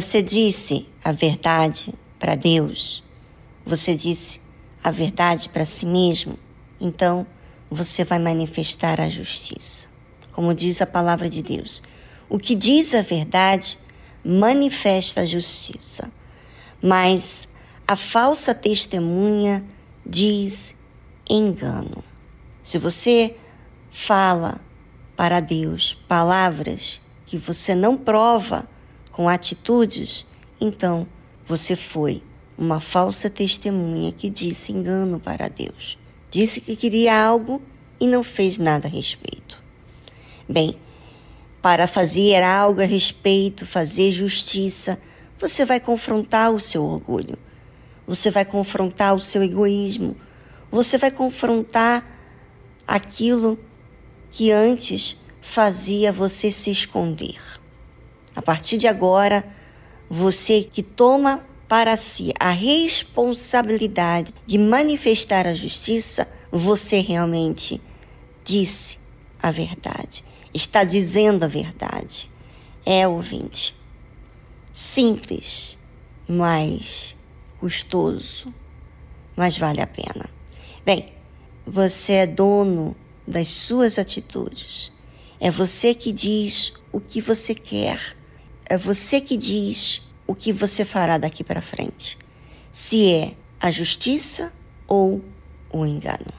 Você 0.00 0.22
disse 0.22 0.86
a 1.02 1.10
verdade 1.10 1.92
para 2.20 2.36
Deus, 2.36 3.02
você 3.66 3.96
disse 3.96 4.40
a 4.80 4.92
verdade 4.92 5.48
para 5.48 5.66
si 5.66 5.84
mesmo, 5.84 6.38
então 6.80 7.26
você 7.68 8.04
vai 8.04 8.20
manifestar 8.20 9.00
a 9.00 9.08
justiça. 9.08 9.88
Como 10.30 10.54
diz 10.54 10.80
a 10.80 10.86
palavra 10.86 11.28
de 11.28 11.42
Deus, 11.42 11.82
o 12.28 12.38
que 12.38 12.54
diz 12.54 12.94
a 12.94 13.02
verdade 13.02 13.76
manifesta 14.24 15.22
a 15.22 15.26
justiça, 15.26 16.08
mas 16.80 17.48
a 17.84 17.96
falsa 17.96 18.54
testemunha 18.54 19.64
diz 20.06 20.76
engano. 21.28 22.04
Se 22.62 22.78
você 22.78 23.34
fala 23.90 24.60
para 25.16 25.40
Deus 25.40 25.98
palavras 26.06 27.00
que 27.26 27.36
você 27.36 27.74
não 27.74 27.96
prova 27.96 28.64
com 29.18 29.28
atitudes, 29.28 30.28
então 30.60 31.04
você 31.44 31.74
foi 31.74 32.22
uma 32.56 32.78
falsa 32.78 33.28
testemunha 33.28 34.12
que 34.12 34.30
disse 34.30 34.70
engano 34.70 35.18
para 35.18 35.48
Deus. 35.48 35.98
Disse 36.30 36.60
que 36.60 36.76
queria 36.76 37.20
algo 37.20 37.60
e 37.98 38.06
não 38.06 38.22
fez 38.22 38.58
nada 38.58 38.86
a 38.86 38.90
respeito. 38.90 39.60
Bem, 40.48 40.78
para 41.60 41.88
fazer 41.88 42.44
algo 42.44 42.80
a 42.80 42.84
respeito, 42.84 43.66
fazer 43.66 44.12
justiça, 44.12 44.96
você 45.36 45.64
vai 45.64 45.80
confrontar 45.80 46.52
o 46.52 46.60
seu 46.60 46.84
orgulho, 46.84 47.36
você 48.06 48.30
vai 48.30 48.44
confrontar 48.44 49.16
o 49.16 49.20
seu 49.20 49.42
egoísmo, 49.42 50.16
você 50.70 50.96
vai 50.96 51.10
confrontar 51.10 52.08
aquilo 52.86 53.58
que 54.30 54.52
antes 54.52 55.20
fazia 55.42 56.12
você 56.12 56.52
se 56.52 56.70
esconder. 56.70 57.58
A 58.38 58.42
partir 58.42 58.76
de 58.76 58.86
agora, 58.86 59.44
você 60.08 60.62
que 60.62 60.80
toma 60.80 61.44
para 61.66 61.96
si 61.96 62.32
a 62.38 62.52
responsabilidade 62.52 64.32
de 64.46 64.56
manifestar 64.56 65.44
a 65.44 65.56
justiça, 65.56 66.28
você 66.48 67.00
realmente 67.00 67.80
disse 68.44 68.96
a 69.42 69.50
verdade, 69.50 70.22
está 70.54 70.84
dizendo 70.84 71.42
a 71.42 71.48
verdade. 71.48 72.30
É 72.86 73.08
ouvinte. 73.08 73.74
Simples, 74.72 75.76
mas 76.28 77.16
custoso, 77.58 78.54
mas 79.34 79.58
vale 79.58 79.80
a 79.80 79.86
pena. 79.88 80.30
Bem, 80.86 81.12
você 81.66 82.12
é 82.12 82.26
dono 82.28 82.94
das 83.26 83.48
suas 83.48 83.98
atitudes. 83.98 84.92
É 85.40 85.50
você 85.50 85.92
que 85.92 86.12
diz 86.12 86.72
o 86.92 87.00
que 87.00 87.20
você 87.20 87.52
quer. 87.52 88.16
É 88.68 88.76
você 88.76 89.20
que 89.20 89.36
diz 89.36 90.02
o 90.26 90.34
que 90.34 90.52
você 90.52 90.84
fará 90.84 91.16
daqui 91.16 91.42
para 91.42 91.62
frente. 91.62 92.18
Se 92.70 93.10
é 93.10 93.34
a 93.58 93.70
justiça 93.70 94.52
ou 94.86 95.24
o 95.72 95.86
engano. 95.86 96.37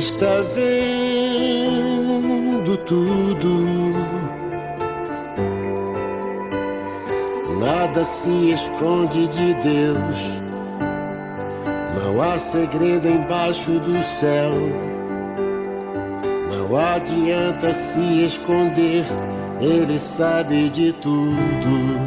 Está 0.00 0.40
vendo 0.54 1.92
tudo. 2.78 3.92
Nada 7.60 8.02
se 8.04 8.52
esconde 8.52 9.28
de 9.28 9.52
Deus, 9.54 10.18
não 12.02 12.22
há 12.22 12.38
segredo 12.38 13.06
embaixo 13.08 13.72
do 13.72 14.02
céu. 14.02 14.52
Não 16.50 16.74
adianta 16.76 17.74
se 17.74 18.24
esconder 18.24 19.04
ele 19.60 19.98
sabe 19.98 20.70
de 20.70 20.94
tudo. 20.94 22.00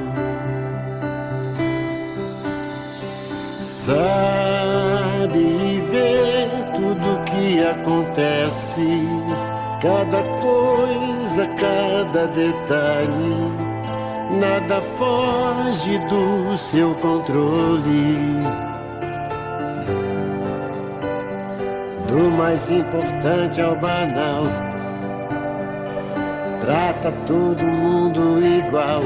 Sabe 3.61 5.37
e 5.37 5.79
tudo 6.93 7.23
que 7.25 7.63
acontece, 7.63 9.07
cada 9.81 10.21
coisa, 10.41 11.45
cada 11.59 12.27
detalhe. 12.27 13.73
Nada 14.39 14.81
foge 14.97 15.97
do 16.09 16.55
seu 16.55 16.93
controle. 16.95 18.43
Do 22.07 22.31
mais 22.31 22.71
importante 22.71 23.61
ao 23.61 23.75
banal 23.75 24.43
trata 26.61 27.11
todo 27.25 27.61
mundo 27.61 28.39
igual. 28.45 29.01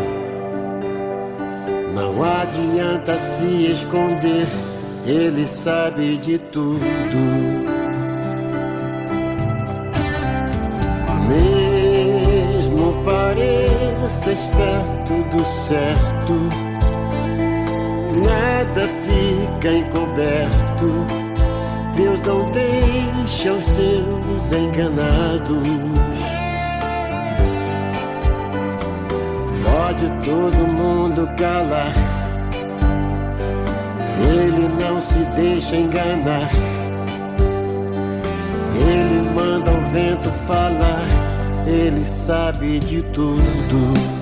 Não 1.96 2.24
adianta 2.24 3.18
se 3.18 3.72
esconder, 3.72 4.46
ele 5.06 5.46
sabe 5.46 6.18
de 6.18 6.38
tudo. 6.38 7.67
Pareça 14.28 14.52
estar 14.52 14.84
tudo 15.06 15.46
certo, 15.46 16.34
nada 18.26 18.90
fica 19.06 19.72
encoberto. 19.72 21.08
Deus 21.96 22.20
não 22.24 22.52
deixa 22.52 23.54
os 23.54 23.64
seus 23.64 24.52
enganados. 24.52 26.20
Pode 29.64 30.26
todo 30.26 30.68
mundo 30.68 31.26
calar, 31.38 31.94
ele 34.30 34.68
não 34.68 35.00
se 35.00 35.20
deixa 35.38 35.78
enganar. 35.78 36.50
Ele 38.76 39.22
manda 39.34 39.72
o 39.72 39.86
vento 39.94 40.30
falar, 40.30 41.06
ele 41.66 42.04
sabe 42.04 42.82
de 42.82 43.02
tudo. 43.04 44.17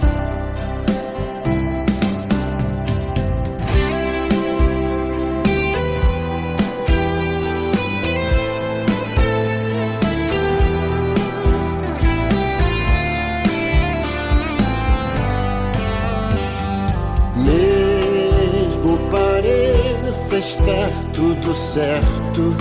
Certo 22.35 22.55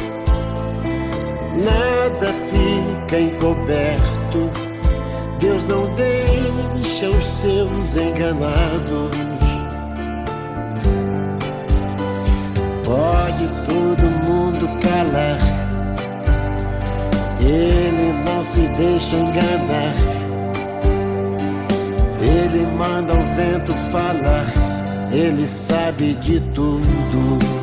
nada 1.65 2.33
fica 2.51 3.21
encoberto. 3.21 4.51
Deus 5.39 5.65
não 5.65 5.93
deixa 5.95 7.09
os 7.11 7.25
seus 7.25 7.97
enganados. 7.97 9.11
Pode 12.85 13.49
todo 13.67 14.03
mundo 14.25 14.69
calar, 14.81 15.39
ele 17.41 18.13
não 18.25 18.43
se 18.43 18.61
deixa 18.77 19.17
enganar. 19.17 19.95
Ele 22.21 22.67
manda 22.67 23.13
o 23.13 23.35
vento 23.35 23.75
falar, 23.91 24.47
ele 25.13 25.47
sabe 25.47 26.15
de 26.15 26.41
tudo. 26.55 27.54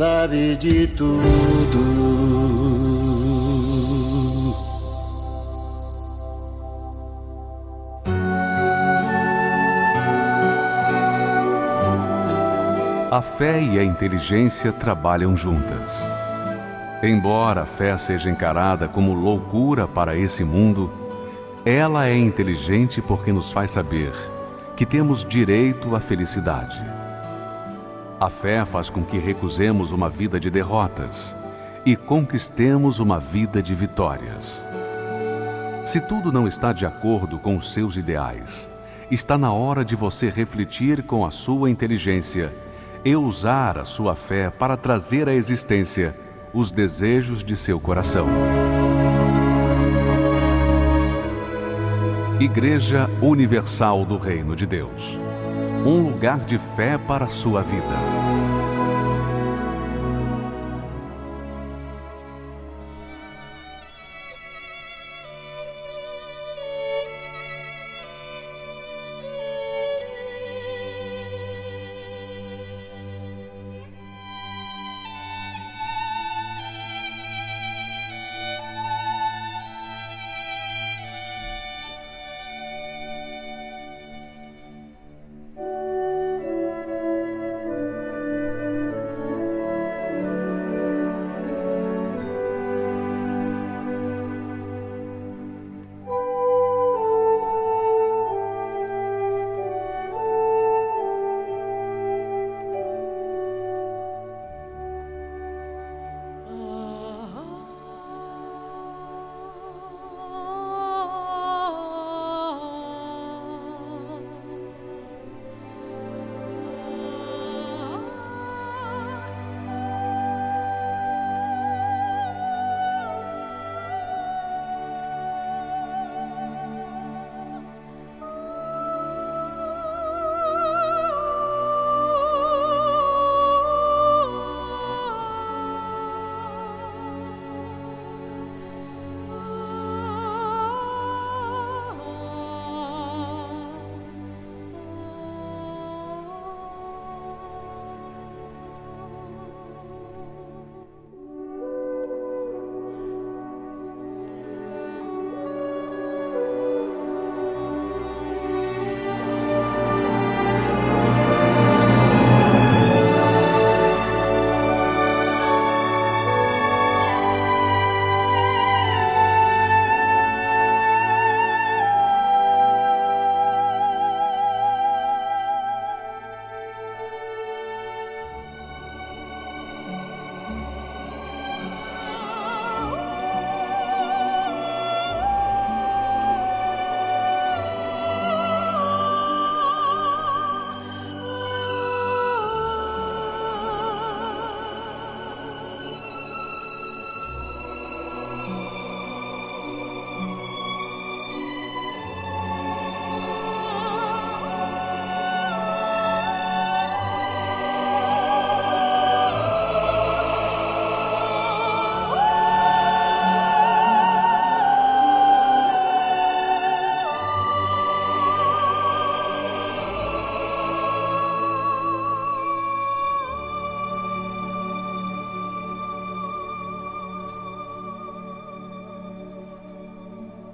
Sabe 0.00 0.56
de 0.56 0.86
tudo. 0.86 1.20
A 13.10 13.20
fé 13.20 13.60
e 13.60 13.78
a 13.78 13.84
inteligência 13.84 14.72
trabalham 14.72 15.36
juntas. 15.36 16.02
Embora 17.02 17.64
a 17.64 17.66
fé 17.66 17.98
seja 17.98 18.30
encarada 18.30 18.88
como 18.88 19.12
loucura 19.12 19.86
para 19.86 20.16
esse 20.16 20.42
mundo, 20.42 20.90
ela 21.62 22.08
é 22.08 22.16
inteligente 22.16 23.02
porque 23.02 23.30
nos 23.30 23.52
faz 23.52 23.72
saber 23.72 24.12
que 24.74 24.86
temos 24.86 25.26
direito 25.26 25.94
à 25.94 26.00
felicidade. 26.00 26.89
A 28.20 28.28
fé 28.28 28.66
faz 28.66 28.90
com 28.90 29.02
que 29.02 29.16
recusemos 29.16 29.92
uma 29.92 30.10
vida 30.10 30.38
de 30.38 30.50
derrotas 30.50 31.34
e 31.86 31.96
conquistemos 31.96 32.98
uma 32.98 33.18
vida 33.18 33.62
de 33.62 33.74
vitórias. 33.74 34.62
Se 35.86 36.02
tudo 36.02 36.30
não 36.30 36.46
está 36.46 36.70
de 36.70 36.84
acordo 36.84 37.38
com 37.38 37.56
os 37.56 37.72
seus 37.72 37.96
ideais, 37.96 38.70
está 39.10 39.38
na 39.38 39.50
hora 39.54 39.82
de 39.82 39.96
você 39.96 40.28
refletir 40.28 41.02
com 41.04 41.24
a 41.24 41.30
sua 41.30 41.70
inteligência 41.70 42.52
e 43.02 43.16
usar 43.16 43.78
a 43.78 43.86
sua 43.86 44.14
fé 44.14 44.50
para 44.50 44.76
trazer 44.76 45.26
à 45.26 45.32
existência 45.32 46.14
os 46.52 46.70
desejos 46.70 47.42
de 47.42 47.56
seu 47.56 47.80
coração. 47.80 48.26
Igreja 52.38 53.08
Universal 53.22 54.04
do 54.04 54.18
Reino 54.18 54.54
de 54.54 54.66
Deus 54.66 55.29
um 55.84 56.10
lugar 56.10 56.38
de 56.40 56.58
fé 56.58 56.98
para 56.98 57.26
a 57.26 57.30
sua 57.30 57.62
vida. 57.62 58.19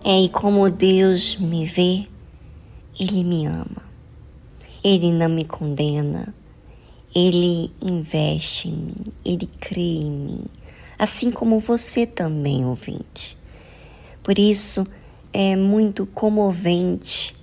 É, 0.08 0.20
e 0.20 0.28
como 0.28 0.70
Deus 0.70 1.36
me 1.36 1.66
vê, 1.66 2.06
Ele 2.96 3.24
me 3.24 3.44
ama. 3.44 3.82
Ele 4.84 5.10
não 5.10 5.28
me 5.28 5.44
condena. 5.44 6.32
Ele 7.12 7.72
investe 7.82 8.68
em 8.68 8.76
mim. 8.76 9.12
Ele 9.24 9.48
crê 9.58 9.80
em 9.80 10.10
mim. 10.12 10.44
Assim 10.96 11.28
como 11.32 11.58
você 11.58 12.06
também, 12.06 12.64
ouvinte. 12.64 13.36
Por 14.22 14.38
isso, 14.38 14.86
é 15.32 15.56
muito 15.56 16.06
comovente 16.06 17.34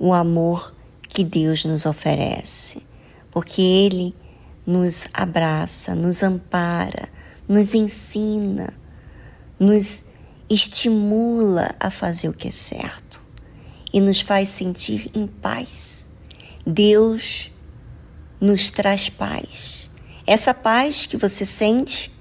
o 0.00 0.12
amor 0.12 0.74
que 1.08 1.22
Deus 1.22 1.64
nos 1.64 1.86
oferece, 1.86 2.82
porque 3.30 3.62
Ele 3.62 4.12
nos 4.66 5.06
abraça, 5.14 5.94
nos 5.94 6.24
ampara, 6.24 7.08
nos 7.48 7.74
ensina, 7.74 8.74
nos 9.56 10.04
estimula 10.48 11.74
a 11.80 11.90
fazer 11.90 12.28
o 12.28 12.32
que 12.32 12.48
é 12.48 12.52
certo 12.52 13.20
e 13.92 14.00
nos 14.00 14.20
faz 14.20 14.48
sentir 14.48 15.10
em 15.14 15.26
paz. 15.26 16.08
Deus 16.66 17.50
nos 18.40 18.70
traz 18.70 19.08
paz. 19.08 19.90
Essa 20.26 20.52
paz 20.52 21.06
que 21.06 21.16
você 21.16 21.44
sente 21.44 22.12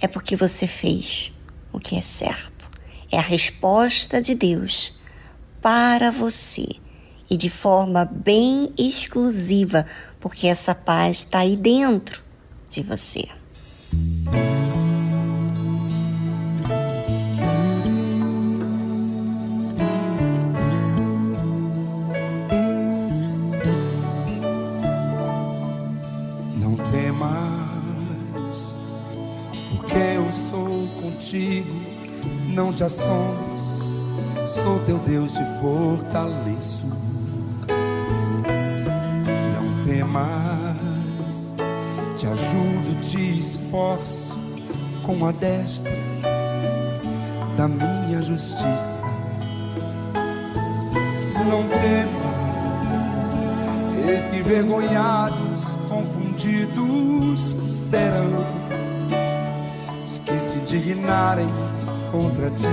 é 0.00 0.06
porque 0.06 0.36
você 0.36 0.66
fez 0.66 1.32
o 1.72 1.78
que 1.78 1.96
é 1.96 2.00
certo. 2.00 2.70
É 3.10 3.18
a 3.18 3.22
resposta 3.22 4.20
de 4.20 4.34
Deus 4.34 4.98
para 5.60 6.10
você 6.10 6.66
e 7.30 7.36
de 7.36 7.50
forma 7.50 8.04
bem 8.04 8.72
exclusiva, 8.78 9.86
porque 10.18 10.46
essa 10.46 10.74
paz 10.74 11.18
está 11.18 11.40
aí 11.40 11.56
dentro 11.56 12.22
de 12.70 12.82
você. 12.82 13.28
Contigo, 31.28 31.68
não 32.48 32.72
te 32.72 32.82
assombres, 32.82 33.82
sou 34.46 34.78
teu 34.86 34.96
Deus, 34.98 35.32
te 35.32 35.44
fortaleço 35.60 36.86
mais. 40.06 41.54
Te 42.16 42.26
ajudo, 42.26 43.00
te 43.00 43.38
esforço 43.38 44.36
com 45.02 45.26
a 45.26 45.32
destra 45.32 45.92
da 47.56 47.68
minha 47.68 48.22
justiça. 48.22 49.06
Não 51.46 51.62
temas, 51.68 53.30
eis 54.08 54.28
que 54.28 54.42
vergonhados, 54.42 55.76
confundidos 55.88 57.54
serão 57.90 58.57
os 60.68 60.72
que 60.72 60.76
se 60.76 60.78
dignarem 60.78 61.48
contra 62.10 62.50
ti. 62.50 62.66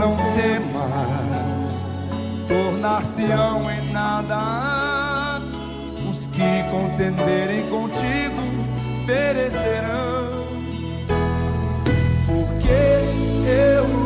Não 0.00 0.16
temas, 0.34 1.86
tornar-se-ão 2.48 3.70
em 3.70 3.92
nada 3.92 5.40
que 6.32 6.64
contenderem 6.70 7.66
contigo 7.70 8.42
perecerão. 9.06 10.44
Porque 12.26 12.68
eu, 13.48 14.05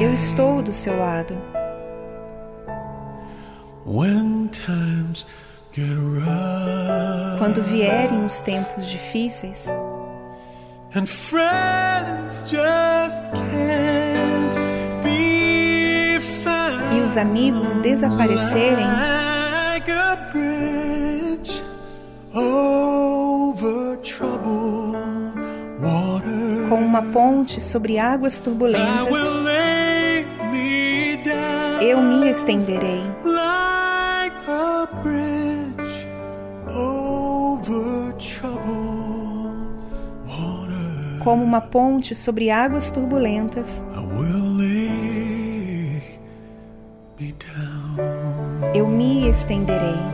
Eu 0.00 0.14
estou 0.14 0.62
do 0.62 0.72
seu 0.72 0.98
lado. 0.98 1.34
When 3.86 4.48
times 4.48 5.26
get 5.72 5.86
rough 5.88 7.38
Quando 7.38 7.62
vierem 7.62 8.24
os 8.24 8.40
tempos 8.40 8.86
difíceis 8.88 9.66
e 16.96 17.00
os 17.00 17.16
amigos 17.16 17.74
desaparecerem, 17.76 18.86
uma 26.94 27.02
ponte 27.02 27.60
sobre 27.60 27.98
águas 27.98 28.38
turbulentas, 28.38 29.12
eu 31.80 32.00
me 32.00 32.30
estenderei. 32.30 33.02
Como 41.24 41.42
uma 41.42 41.60
ponte 41.60 42.14
sobre 42.14 42.48
águas 42.52 42.92
turbulentas, 42.92 43.82
eu 48.72 48.86
me 48.86 49.28
estenderei. 49.28 50.13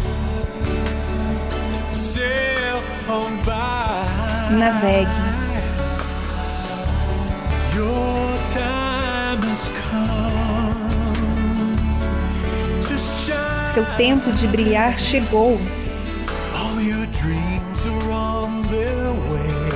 Seu 13.71 13.85
tempo 13.95 14.29
de 14.33 14.47
brilhar 14.47 14.99
chegou. 14.99 15.57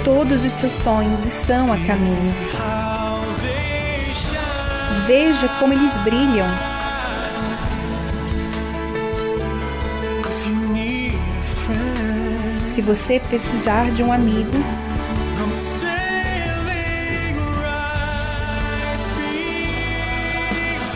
Todos 0.03 0.43
os 0.43 0.51
seus 0.51 0.73
sonhos 0.73 1.25
estão 1.25 1.71
a 1.71 1.77
caminho. 1.77 2.33
Veja 5.07 5.47
como 5.59 5.71
eles 5.71 5.97
brilham. 5.99 6.45
Se 12.67 12.81
você 12.81 13.17
precisar 13.17 13.91
de 13.91 14.03
um 14.03 14.11
amigo, 14.11 14.51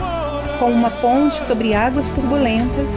water. 0.01 0.59
Com 0.59 0.71
uma 0.73 0.91
ponte 0.91 1.43
sobre 1.45 1.75
águas 1.75 2.09
turbulentas, 2.09 2.91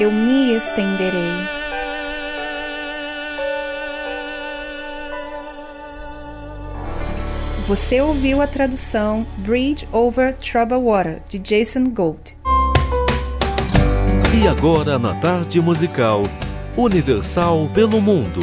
eu 0.00 0.12
me 0.12 0.54
estenderei. 0.54 1.57
Você 7.68 8.00
ouviu 8.00 8.40
a 8.40 8.46
tradução 8.46 9.26
Bridge 9.36 9.86
Over 9.92 10.34
Troubled 10.38 10.82
Water, 10.82 11.22
de 11.28 11.38
Jason 11.38 11.84
Gold. 11.90 12.34
E 14.42 14.48
agora 14.48 14.98
na 14.98 15.14
tarde 15.20 15.60
musical 15.60 16.22
Universal 16.78 17.68
pelo 17.74 18.00
Mundo. 18.00 18.40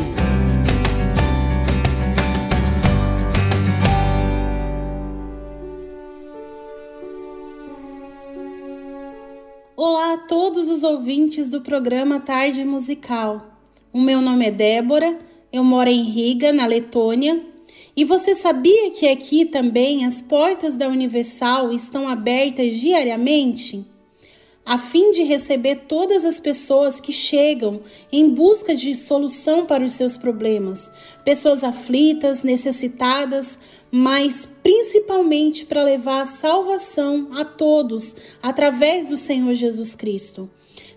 Olá 9.75 10.13
a 10.13 10.17
todos 10.19 10.69
os 10.69 10.83
ouvintes 10.83 11.49
do 11.49 11.61
programa 11.61 12.19
Tarde 12.19 12.63
Musical. 12.63 13.43
O 13.91 13.99
meu 13.99 14.21
nome 14.21 14.45
é 14.45 14.51
Débora, 14.51 15.17
eu 15.51 15.63
moro 15.63 15.89
em 15.89 16.03
Riga, 16.03 16.53
na 16.53 16.67
Letônia. 16.67 17.54
E 17.95 18.03
você 18.03 18.35
sabia 18.35 18.91
que 18.91 19.07
aqui 19.07 19.45
também 19.45 20.05
as 20.05 20.21
portas 20.21 20.75
da 20.75 20.87
Universal 20.87 21.71
estão 21.71 22.07
abertas 22.07 22.73
diariamente? 22.73 23.85
a 24.65 24.79
fim 24.79 25.11
de 25.11 25.21
receber 25.21 25.83
todas 25.87 26.25
as 26.25 26.39
pessoas 26.39 26.99
que 26.99 27.13
chegam 27.13 27.81
em 28.11 28.31
busca 28.31 28.75
de 28.75 28.95
solução 28.95 29.65
para 29.65 29.85
os 29.85 29.93
seus 29.93 30.17
problemas, 30.17 30.91
pessoas 31.23 31.63
aflitas, 31.63 32.41
necessitadas, 32.41 33.59
mas 33.91 34.49
principalmente 34.63 35.65
para 35.65 35.83
levar 35.83 36.21
a 36.21 36.25
salvação 36.25 37.29
a 37.33 37.45
todos 37.45 38.15
através 38.41 39.09
do 39.09 39.17
Senhor 39.17 39.53
Jesus 39.53 39.93
Cristo. 39.93 40.49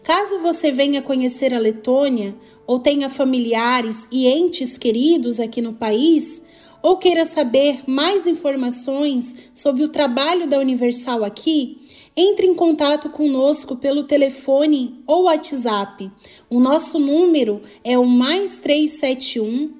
Caso 0.02 0.38
você 0.38 0.72
venha 0.72 1.02
conhecer 1.02 1.52
a 1.52 1.58
Letônia 1.58 2.34
ou 2.66 2.78
tenha 2.78 3.10
familiares 3.10 4.08
e 4.10 4.26
entes 4.26 4.78
queridos 4.78 5.38
aqui 5.38 5.60
no 5.60 5.74
país, 5.74 6.42
ou 6.82 6.96
queira 6.96 7.24
saber 7.24 7.82
mais 7.86 8.26
informações 8.26 9.36
sobre 9.54 9.84
o 9.84 9.88
trabalho 9.88 10.48
da 10.48 10.58
Universal 10.58 11.22
aqui, 11.24 11.78
entre 12.16 12.46
em 12.46 12.54
contato 12.54 13.10
conosco 13.10 13.76
pelo 13.76 14.04
telefone 14.04 15.02
ou 15.06 15.24
WhatsApp. 15.24 16.10
O 16.50 16.60
nosso 16.60 16.98
número 16.98 17.62
é 17.84 17.98
o 17.98 18.04
mais 18.04 18.58
371 18.58 19.72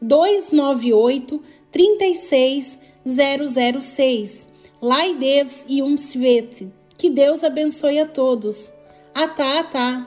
298 0.00 1.42
36006. 1.70 4.48
Lai 4.80 5.14
Deus 5.14 5.66
e 5.68 5.82
um 5.82 5.96
Svet. 5.96 6.68
Que 6.96 7.10
Deus 7.10 7.44
abençoe 7.44 7.98
a 7.98 8.06
todos. 8.06 8.72
Atá, 9.14 9.60
atá. 9.60 10.06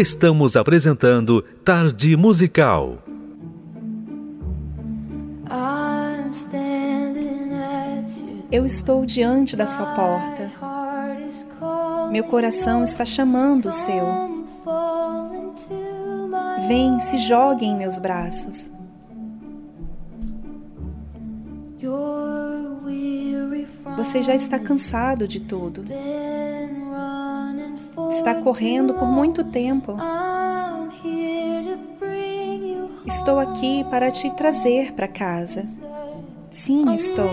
Estamos 0.00 0.56
apresentando 0.56 1.42
Tarde 1.62 2.16
Musical. 2.16 3.04
Eu 8.50 8.64
estou 8.64 9.04
diante 9.04 9.54
da 9.54 9.66
sua 9.66 9.84
porta. 9.94 10.50
Meu 12.10 12.24
coração 12.24 12.82
está 12.82 13.04
chamando 13.04 13.66
o 13.66 13.72
seu. 13.74 14.06
Vem, 16.66 16.98
se 17.00 17.18
jogue 17.18 17.66
em 17.66 17.76
meus 17.76 17.98
braços. 17.98 18.72
Você 23.98 24.22
já 24.22 24.34
está 24.34 24.58
cansado 24.58 25.28
de 25.28 25.40
tudo 25.40 25.84
está 28.20 28.34
correndo 28.34 28.92
por 28.94 29.08
muito 29.08 29.42
tempo. 29.44 29.96
Estou 33.06 33.38
aqui 33.38 33.82
para 33.84 34.10
te 34.10 34.30
trazer 34.32 34.92
para 34.92 35.08
casa. 35.08 35.62
Sim, 36.50 36.94
estou. 36.94 37.30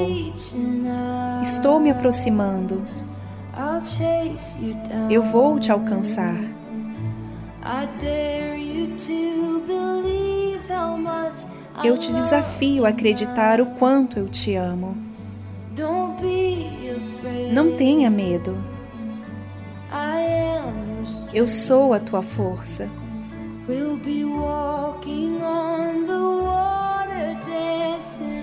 Estou 1.42 1.80
me 1.80 1.92
aproximando. 1.92 2.84
Eu 5.10 5.24
vou 5.24 5.60
te 5.60 5.72
alcançar. 5.72 6.38
Eu 11.84 11.98
te 11.98 12.14
desafio 12.14 12.86
a 12.86 12.90
acreditar 12.90 13.60
o 13.60 13.66
quanto 13.78 14.18
eu 14.18 14.30
te 14.30 14.56
amo. 14.56 14.96
Não 17.52 17.76
tenha 17.76 18.10
medo. 18.10 18.77
Eu 21.38 21.46
sou 21.46 21.94
a 21.94 22.00
tua 22.00 22.24
força. 22.24 22.90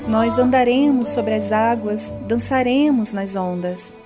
Nós 0.06 0.38
andaremos 0.38 1.08
sobre 1.08 1.34
as 1.34 1.50
águas, 1.50 2.14
dançaremos 2.28 3.12
nas 3.12 3.34
ondas. 3.34 3.96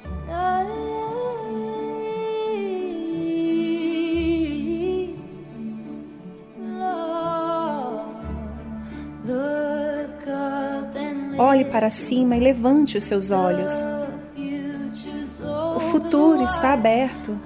Olhe 11.39 11.67
para 11.67 11.91
cima 11.91 12.39
e 12.39 12.41
levante 12.41 12.97
os 12.97 13.05
seus 13.05 13.31
olhos. 13.31 13.71
O 15.77 15.79
futuro 15.79 16.43
está 16.43 16.73
aberto. 16.73 17.39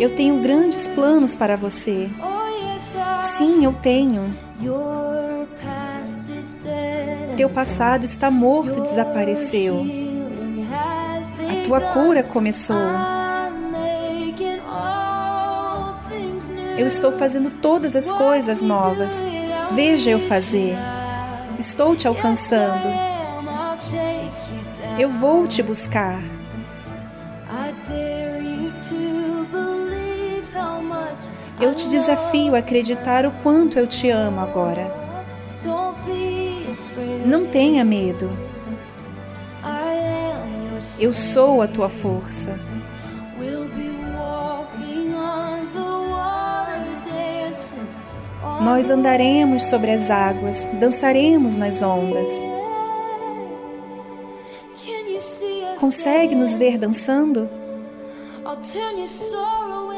Eu 0.00 0.16
tenho 0.16 0.42
grandes 0.42 0.88
planos 0.88 1.34
para 1.34 1.58
você. 1.58 2.08
Sim, 3.20 3.66
eu 3.66 3.74
tenho. 3.74 4.34
Teu 7.36 7.50
passado 7.50 8.04
está 8.04 8.30
morto 8.30 8.80
desapareceu. 8.80 9.84
A 11.38 11.66
tua 11.66 11.80
cura 11.92 12.22
começou. 12.22 12.80
Eu 16.78 16.86
estou 16.86 17.12
fazendo 17.12 17.50
todas 17.60 17.94
as 17.94 18.10
coisas 18.10 18.62
novas. 18.62 19.22
Veja 19.72 20.08
eu 20.08 20.20
fazer. 20.20 20.74
Estou 21.58 21.94
te 21.94 22.08
alcançando. 22.08 22.88
Eu 24.98 25.10
vou 25.10 25.46
te 25.46 25.62
buscar. 25.62 26.39
Eu 31.60 31.74
te 31.74 31.88
desafio 31.88 32.54
a 32.54 32.58
acreditar 32.58 33.26
o 33.26 33.30
quanto 33.42 33.78
eu 33.78 33.86
te 33.86 34.08
amo 34.08 34.40
agora. 34.40 34.90
Não 37.26 37.46
tenha 37.46 37.84
medo. 37.84 38.30
Eu 40.98 41.12
sou 41.12 41.62
a 41.62 41.68
tua 41.68 41.88
força. 41.88 42.58
Nós 48.62 48.90
andaremos 48.90 49.64
sobre 49.64 49.90
as 49.90 50.10
águas, 50.10 50.68
dançaremos 50.78 51.56
nas 51.56 51.82
ondas. 51.82 52.30
Consegue 55.78 56.34
nos 56.34 56.56
ver 56.56 56.78
dançando? 56.78 57.48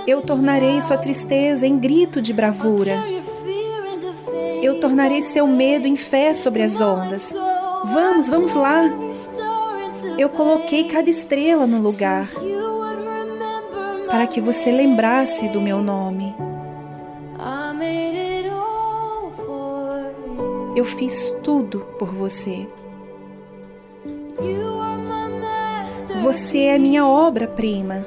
Eu 0.06 0.20
tornarei 0.20 0.80
sua 0.82 0.96
tristeza 0.96 1.66
em 1.66 1.78
grito 1.78 2.20
de 2.20 2.32
bravura. 2.32 3.04
Eu 4.62 4.80
tornarei 4.80 5.22
seu 5.22 5.46
medo 5.46 5.86
em 5.86 5.96
fé 5.96 6.34
sobre 6.34 6.62
as 6.62 6.80
ondas. 6.80 7.34
Vamos, 7.84 8.28
vamos 8.28 8.54
lá. 8.54 8.84
Eu 10.18 10.28
coloquei 10.28 10.84
cada 10.84 11.08
estrela 11.08 11.66
no 11.66 11.80
lugar 11.80 12.28
para 14.06 14.26
que 14.26 14.40
você 14.40 14.70
lembrasse 14.70 15.48
do 15.48 15.60
meu 15.60 15.80
nome. 15.80 16.34
Eu 20.74 20.84
fiz 20.84 21.32
tudo 21.42 21.80
por 21.98 22.12
você. 22.12 22.66
Você 26.22 26.58
é 26.64 26.78
minha 26.78 27.06
obra-prima. 27.06 28.06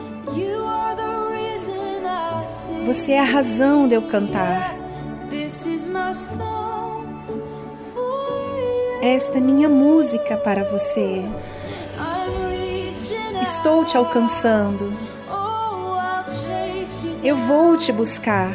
Você 2.91 3.13
é 3.13 3.21
a 3.21 3.23
razão 3.23 3.87
de 3.87 3.95
eu 3.95 4.01
cantar. 4.01 4.75
Esta 9.01 9.37
é 9.37 9.39
minha 9.39 9.69
música 9.69 10.35
para 10.35 10.65
você. 10.65 11.23
Estou 13.41 13.85
te 13.85 13.95
alcançando. 13.95 14.93
Eu 17.23 17.37
vou 17.37 17.77
te 17.77 17.93
buscar. 17.93 18.53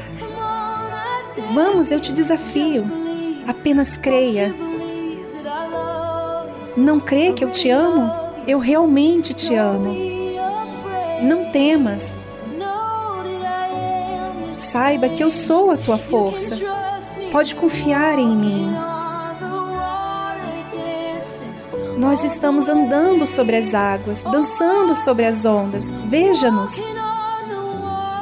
Vamos, 1.54 1.90
eu 1.90 1.98
te 1.98 2.12
desafio. 2.12 2.84
Apenas 3.48 3.96
creia. 3.96 4.54
Não 6.76 7.00
crê 7.00 7.32
que 7.32 7.42
eu 7.42 7.50
te 7.50 7.70
amo? 7.70 8.12
Eu 8.46 8.58
realmente 8.58 9.32
te 9.32 9.54
amo. 9.54 9.96
Não 11.22 11.50
temas 11.50 12.18
saiba 14.76 15.08
que 15.08 15.24
eu 15.24 15.30
sou 15.30 15.70
a 15.70 15.76
tua 15.78 15.96
força. 15.96 16.58
Pode 17.32 17.54
confiar 17.54 18.18
em 18.18 18.36
mim. 18.36 18.70
Nós 21.96 22.22
estamos 22.22 22.68
andando 22.68 23.24
sobre 23.26 23.56
as 23.56 23.72
águas, 23.72 24.22
dançando 24.22 24.94
sobre 24.94 25.24
as 25.24 25.46
ondas. 25.46 25.92
Veja-nos. 26.04 26.82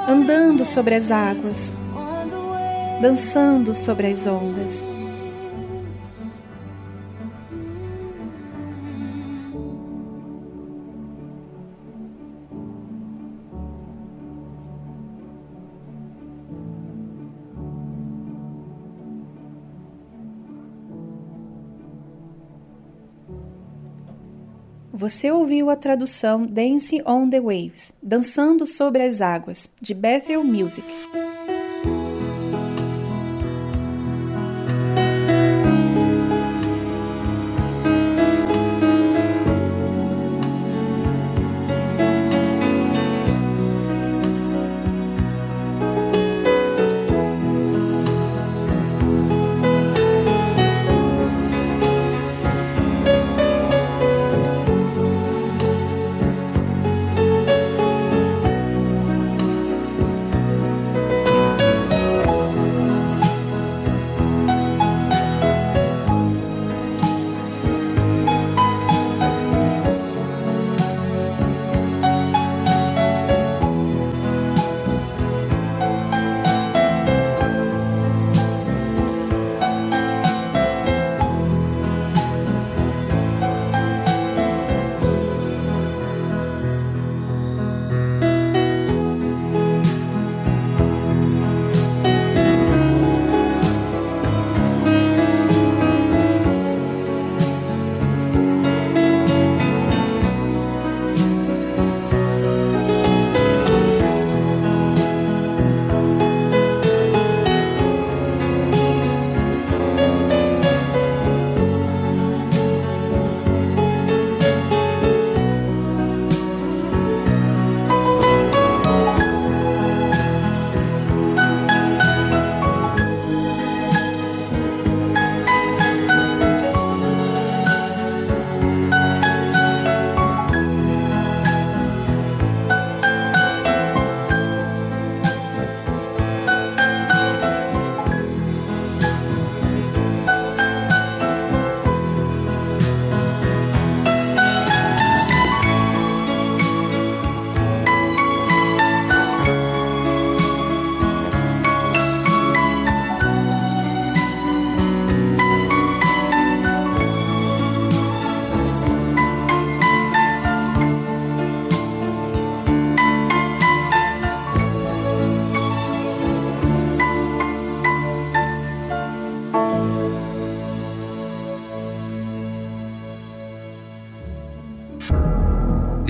Andando 0.08 0.64
sobre 0.64 0.94
as 0.94 1.10
águas, 1.10 1.72
dançando 3.00 3.74
sobre 3.74 4.06
as 4.06 4.24
ondas. 4.24 4.93
Você 24.96 25.28
ouviu 25.28 25.70
a 25.70 25.74
tradução 25.76 26.46
Dancing 26.46 27.02
on 27.04 27.28
the 27.28 27.40
Waves, 27.40 27.92
Dançando 28.00 28.64
sobre 28.64 29.02
as 29.02 29.20
Águas, 29.20 29.68
de 29.80 29.92
Bethel 29.92 30.44
Music. 30.44 30.86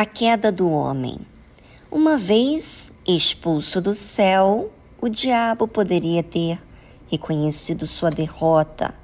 A 0.00 0.06
queda 0.06 0.52
do 0.52 0.70
homem. 0.70 1.18
Uma 1.90 2.16
vez 2.16 2.92
expulso 3.04 3.80
do 3.80 3.96
céu, 3.96 4.70
o 5.00 5.08
diabo 5.08 5.66
poderia 5.66 6.22
ter 6.22 6.62
reconhecido 7.10 7.84
sua 7.84 8.08
derrota, 8.08 8.94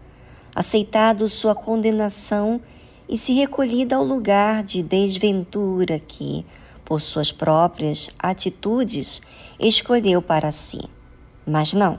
aceitado 0.54 1.28
sua 1.28 1.52
condenação 1.52 2.60
e 3.08 3.18
se 3.18 3.34
recolhido 3.34 3.92
ao 3.96 4.04
lugar 4.04 4.62
de 4.62 4.84
desventura 4.84 5.98
que, 5.98 6.46
por 6.84 7.00
suas 7.00 7.32
próprias 7.32 8.12
atitudes, 8.16 9.20
escolheu 9.58 10.22
para 10.22 10.52
si. 10.52 10.78
Mas 11.44 11.72
não, 11.72 11.98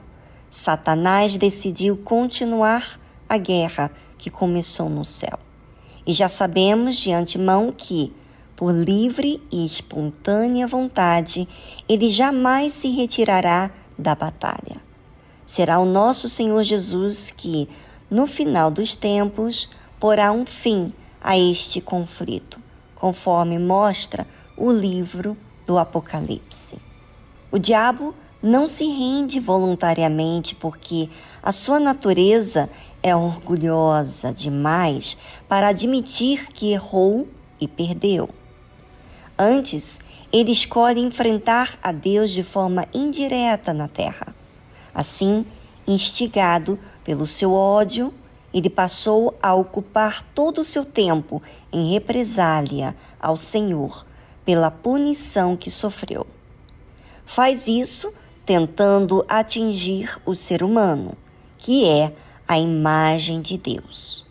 Satanás 0.50 1.36
decidiu 1.36 1.98
continuar 1.98 2.98
a 3.28 3.38
guerra 3.38 3.92
que 4.18 4.30
começou 4.30 4.90
no 4.90 5.04
céu. 5.04 5.38
E 6.08 6.14
já 6.14 6.30
sabemos 6.30 6.96
de 6.96 7.12
antemão 7.12 7.74
que, 7.78 8.14
por 8.56 8.72
livre 8.72 9.42
e 9.52 9.66
espontânea 9.66 10.68
vontade, 10.68 11.48
ele 11.88 12.10
jamais 12.10 12.74
se 12.74 12.90
retirará 12.90 13.70
da 13.98 14.16
batalha. 14.16 14.78
Será 15.46 15.80
o 15.80 15.86
nosso 15.86 16.28
Senhor 16.28 16.64
Jesus 16.64 17.32
que, 17.32 17.70
no 18.10 18.26
final 18.26 18.72
dos 18.72 18.96
tempos, 18.96 19.70
porá 20.00 20.32
um 20.32 20.46
fim 20.46 20.94
a 21.22 21.38
este 21.38 21.82
conflito, 21.82 22.60
conforme 22.96 23.60
mostra 23.60 24.26
o 24.58 24.72
livro 24.72 25.38
do 25.66 25.78
Apocalipse. 25.78 26.78
O 27.52 27.60
diabo 27.60 28.16
não 28.42 28.68
se 28.68 28.86
rende 28.86 29.40
voluntariamente 29.40 30.54
porque 30.56 31.10
a 31.42 31.52
sua 31.52 31.80
natureza 31.80 32.70
é 33.02 33.16
orgulhosa 33.16 34.32
demais 34.32 35.18
para 35.48 35.70
admitir 35.70 36.48
que 36.48 36.72
errou 36.72 37.28
e 37.60 37.68
perdeu. 37.68 38.30
Antes, 39.38 40.00
ele 40.32 40.52
escolhe 40.52 41.02
enfrentar 41.02 41.78
a 41.84 41.92
Deus 41.92 42.32
de 42.32 42.42
forma 42.42 42.88
indireta 42.94 43.74
na 43.74 43.88
terra. 43.88 44.34
Assim, 44.94 45.46
instigado 45.86 46.80
pelo 47.04 47.28
seu 47.28 47.54
ódio, 47.54 48.14
ele 48.54 48.70
passou 48.70 49.38
a 49.44 49.54
ocupar 49.54 50.26
todo 50.34 50.62
o 50.62 50.64
seu 50.64 50.86
tempo 50.86 51.44
em 51.72 51.92
represália 51.92 52.96
ao 53.20 53.36
Senhor 53.36 54.06
pela 54.46 54.72
punição 54.72 55.58
que 55.58 55.70
sofreu. 55.70 56.26
Faz 57.26 57.68
isso 57.68 58.14
tentando 58.46 59.26
atingir 59.28 60.18
o 60.26 60.36
ser 60.36 60.64
humano, 60.64 61.18
que 61.58 61.86
é 61.86 62.14
a 62.48 62.58
imagem 62.58 63.42
de 63.42 63.58
Deus. 63.58 64.26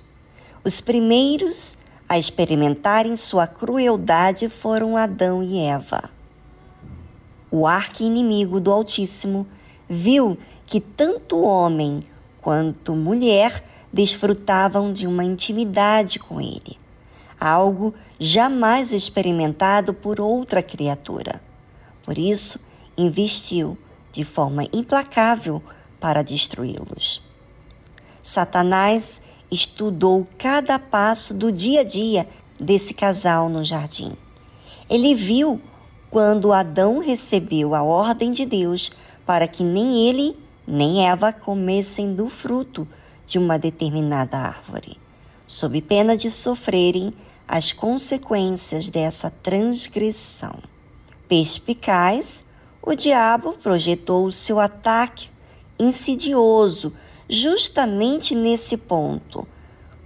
Os 0.65 0.81
primeiros 0.81 1.77
a 2.09 2.19
experimentarem 2.19 3.17
sua 3.17 3.47
crueldade 3.47 4.49
foram 4.49 4.97
Adão 4.97 5.43
e 5.43 5.59
Eva. 5.59 6.11
O 7.51 7.67
arqui-inimigo 7.67 8.61
do 8.61 8.73
Altíssimo 8.73 9.47
viu 9.89 10.37
que 10.67 10.81
tanto 10.81 11.41
homem 11.41 12.03
quanto 12.41 12.95
mulher 12.95 13.65
desfrutavam 13.93 14.93
de 14.93 15.07
uma 15.07 15.25
intimidade 15.25 16.19
com 16.19 16.41
ele, 16.41 16.77
algo 17.41 17.95
jamais 18.19 18.93
experimentado 18.93 19.95
por 19.95 20.21
outra 20.21 20.63
criatura. 20.63 21.41
Por 22.03 22.19
isso, 22.19 22.59
investiu 22.99 23.79
de 24.13 24.25
forma 24.25 24.65
implacável 24.73 25.63
para 26.01 26.23
destruí-los. 26.23 27.23
Satanás 28.23 29.23
estudou 29.55 30.27
cada 30.37 30.79
passo 30.79 31.33
do 31.33 31.53
dia 31.53 31.81
a 31.81 31.85
dia 31.85 32.29
desse 32.59 32.93
casal 32.93 33.49
no 33.49 33.65
jardim. 33.65 34.13
Ele 34.91 35.15
viu 35.15 35.61
quando 36.11 36.53
Adão 36.53 36.99
recebeu 36.99 37.75
a 37.75 37.83
ordem 37.83 38.31
de 38.33 38.45
Deus 38.45 38.93
para 39.25 39.49
que 39.49 39.65
nem 39.65 40.09
ele 40.09 40.37
nem 40.67 41.09
Eva 41.09 41.33
comessem 41.33 42.15
do 42.15 42.29
fruto 42.29 42.87
de 43.27 43.39
uma 43.39 43.59
determinada 43.59 44.39
árvore, 44.39 44.97
sob 45.47 45.81
pena 45.83 46.17
de 46.17 46.31
sofrerem 46.31 47.13
as 47.47 47.73
consequências 47.73 48.89
dessa 48.89 49.31
transgressão. 49.31 50.59
Perspicaz, 51.29 52.45
o 52.83 52.95
diabo 52.95 53.55
projetou 53.63 54.27
o 54.27 54.33
seu 54.33 54.61
ataque 54.61 55.29
insidioso 55.79 56.95
justamente 57.29 58.35
nesse 58.35 58.77
ponto, 58.77 59.47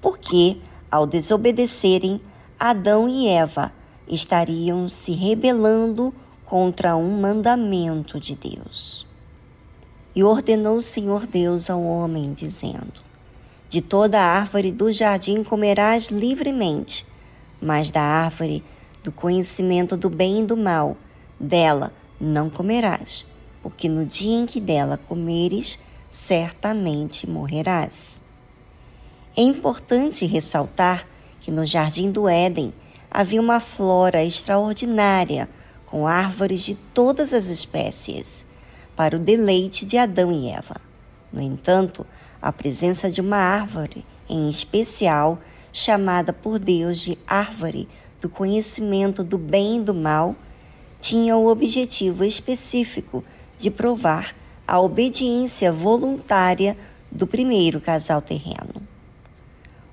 porque, 0.00 0.58
ao 0.90 1.06
desobedecerem, 1.06 2.20
Adão 2.58 3.08
e 3.08 3.28
Eva 3.28 3.72
estariam 4.06 4.88
se 4.88 5.12
rebelando 5.12 6.14
contra 6.44 6.96
um 6.96 7.20
mandamento 7.20 8.18
de 8.18 8.34
Deus. 8.34 9.06
E 10.14 10.24
ordenou 10.24 10.78
o 10.78 10.82
Senhor 10.82 11.26
Deus 11.26 11.68
ao 11.68 11.82
homem, 11.82 12.32
dizendo: 12.32 13.02
De 13.68 13.80
toda 13.80 14.20
árvore 14.20 14.72
do 14.72 14.92
jardim 14.92 15.44
comerás 15.44 16.08
livremente, 16.08 17.06
mas 17.60 17.90
da 17.90 18.02
árvore 18.02 18.64
do 19.04 19.12
conhecimento 19.12 19.96
do 19.96 20.08
bem 20.08 20.40
e 20.40 20.44
do 20.44 20.56
mal, 20.56 20.96
dela 21.38 21.92
não 22.20 22.50
comerás, 22.50 23.26
porque 23.62 23.88
no 23.88 24.04
dia 24.04 24.38
em 24.38 24.46
que 24.46 24.60
dela 24.60 24.98
comeres, 25.08 25.78
certamente 26.11 27.28
morrerás. 27.28 28.22
É 29.36 29.42
importante 29.42 30.26
ressaltar 30.26 31.06
que 31.40 31.50
no 31.50 31.64
jardim 31.64 32.11
do 32.11 32.28
Éden 32.28 32.72
havia 33.11 33.40
uma 33.40 33.61
flora 33.61 34.24
extraordinária, 34.24 35.48
com 35.86 36.06
árvores 36.06 36.61
de 36.61 36.74
todas 36.92 37.32
as 37.32 37.46
espécies, 37.46 38.44
para 38.94 39.16
o 39.16 39.18
deleite 39.18 39.86
de 39.86 39.96
Adão 39.96 40.30
e 40.32 40.50
Eva. 40.50 40.80
No 41.32 41.40
entanto, 41.40 42.04
a 42.42 42.52
presença 42.52 43.11
de 43.11 43.20
uma 43.20 43.36
árvore, 43.36 44.04
em 44.28 44.50
especial, 44.50 45.38
chamada 45.72 46.32
por 46.32 46.59
Deus 46.59 46.98
de 47.00 47.18
árvore 47.26 47.88
do 48.20 48.28
conhecimento 48.28 49.22
do 49.22 49.38
bem 49.38 49.76
e 49.76 49.80
do 49.80 49.94
mal, 49.94 50.34
tinha 51.00 51.36
o 51.36 51.46
objetivo 51.46 52.24
específico 52.24 53.24
de 53.56 53.70
provar 53.70 54.34
a 54.68 54.78
obediência 54.78 55.72
voluntária 55.72 56.76
do 57.10 57.26
primeiro 57.26 57.80
casal 57.80 58.20
terreno. 58.20 58.82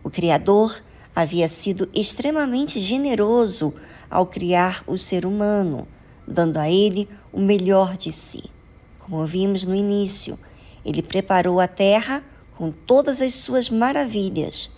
O 0.04 0.10
Criador 0.10 0.84
havia 1.16 1.48
sido 1.48 1.90
extremamente 1.94 2.82
generoso 2.82 3.74
ao 4.12 4.26
criar 4.26 4.84
o 4.86 4.98
ser 4.98 5.26
humano, 5.26 5.88
dando 6.28 6.58
a 6.58 6.70
ele 6.70 7.08
o 7.32 7.40
melhor 7.40 7.96
de 7.96 8.12
si. 8.12 8.52
Como 9.00 9.26
vimos 9.26 9.64
no 9.64 9.74
início, 9.74 10.38
ele 10.84 11.02
preparou 11.02 11.62
a 11.62 11.70
terra 11.70 12.22
com 12.58 12.70
todas 12.70 13.22
as 13.22 13.34
suas 13.34 13.70
maravilhas, 13.70 14.70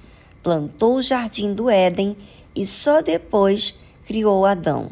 plantou 0.43 0.97
o 0.97 1.01
jardim 1.01 1.55
do 1.55 1.71
Éden 1.71 2.15
e 2.55 2.67
só 2.67 3.01
depois 3.01 3.79
criou 4.05 4.45
Adão. 4.45 4.91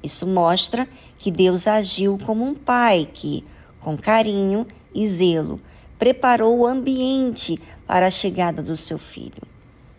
Isso 0.00 0.28
mostra 0.28 0.88
que 1.18 1.32
Deus 1.32 1.66
agiu 1.66 2.16
como 2.24 2.44
um 2.44 2.54
pai 2.54 3.08
que, 3.12 3.44
com 3.88 3.96
carinho 3.96 4.66
e 4.94 5.08
zelo, 5.08 5.58
preparou 5.98 6.58
o 6.58 6.66
ambiente 6.66 7.58
para 7.86 8.08
a 8.08 8.10
chegada 8.10 8.62
do 8.62 8.76
seu 8.76 8.98
filho. 8.98 9.40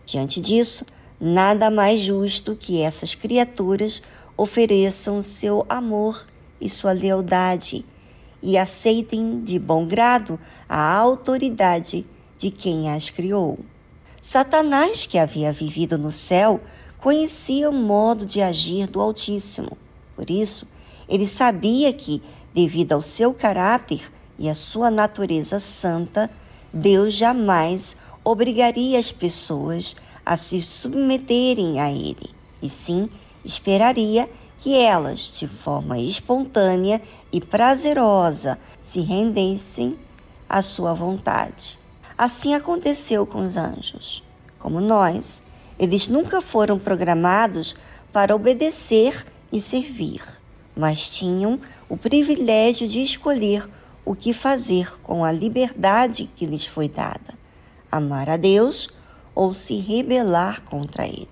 Diante 0.06 0.40
disso, 0.40 0.86
nada 1.20 1.68
mais 1.72 2.00
justo 2.00 2.54
que 2.54 2.80
essas 2.80 3.16
criaturas 3.16 4.00
ofereçam 4.36 5.20
seu 5.22 5.66
amor 5.68 6.24
e 6.60 6.70
sua 6.70 6.92
lealdade 6.92 7.84
e 8.40 8.56
aceitem 8.56 9.40
de 9.40 9.58
bom 9.58 9.84
grado 9.84 10.38
a 10.68 10.94
autoridade 10.94 12.06
de 12.38 12.48
quem 12.48 12.90
as 12.90 13.10
criou. 13.10 13.58
Satanás, 14.20 15.04
que 15.04 15.18
havia 15.18 15.52
vivido 15.52 15.98
no 15.98 16.12
céu, 16.12 16.60
conhecia 16.98 17.68
o 17.68 17.72
modo 17.72 18.24
de 18.24 18.40
agir 18.40 18.86
do 18.86 19.00
Altíssimo. 19.00 19.76
Por 20.14 20.30
isso, 20.30 20.64
ele 21.08 21.26
sabia 21.26 21.92
que, 21.92 22.22
devido 22.54 22.92
ao 22.92 23.02
seu 23.02 23.32
caráter 23.32 24.10
e 24.38 24.48
à 24.48 24.54
sua 24.54 24.90
natureza 24.90 25.60
santa, 25.60 26.30
Deus 26.72 27.14
jamais 27.14 27.96
obrigaria 28.24 28.98
as 28.98 29.10
pessoas 29.10 29.96
a 30.24 30.36
se 30.36 30.62
submeterem 30.62 31.80
a 31.80 31.90
ele, 31.90 32.30
e 32.62 32.68
sim 32.68 33.08
esperaria 33.44 34.28
que 34.58 34.76
elas, 34.76 35.38
de 35.38 35.48
forma 35.48 35.98
espontânea 35.98 37.00
e 37.32 37.40
prazerosa, 37.40 38.58
se 38.82 39.00
rendessem 39.00 39.98
à 40.48 40.62
sua 40.62 40.92
vontade. 40.92 41.78
Assim 42.16 42.54
aconteceu 42.54 43.26
com 43.26 43.42
os 43.42 43.56
anjos. 43.56 44.22
Como 44.58 44.80
nós, 44.80 45.42
eles 45.78 46.06
nunca 46.06 46.42
foram 46.42 46.78
programados 46.78 47.74
para 48.12 48.36
obedecer 48.36 49.26
e 49.50 49.60
servir, 49.60 50.22
mas 50.80 51.10
tinham 51.10 51.60
o 51.90 51.96
privilégio 51.96 52.88
de 52.88 53.02
escolher 53.02 53.68
o 54.02 54.14
que 54.14 54.32
fazer 54.32 54.98
com 55.02 55.22
a 55.22 55.30
liberdade 55.30 56.28
que 56.34 56.46
lhes 56.46 56.64
foi 56.64 56.88
dada 56.88 57.38
amar 57.92 58.30
a 58.30 58.36
Deus 58.38 58.88
ou 59.34 59.52
se 59.52 59.76
rebelar 59.76 60.62
contra 60.62 61.06
Ele. 61.06 61.28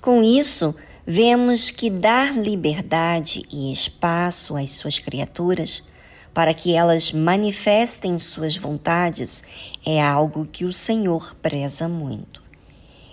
Com 0.00 0.22
isso, 0.22 0.74
vemos 1.06 1.70
que 1.70 1.88
dar 1.88 2.36
liberdade 2.36 3.44
e 3.52 3.72
espaço 3.72 4.56
às 4.56 4.70
suas 4.70 4.98
criaturas 4.98 5.88
para 6.32 6.54
que 6.54 6.74
elas 6.74 7.12
manifestem 7.12 8.18
suas 8.18 8.56
vontades 8.56 9.44
é 9.84 10.02
algo 10.02 10.48
que 10.50 10.64
o 10.64 10.72
Senhor 10.72 11.34
preza 11.42 11.86
muito. 11.86 12.42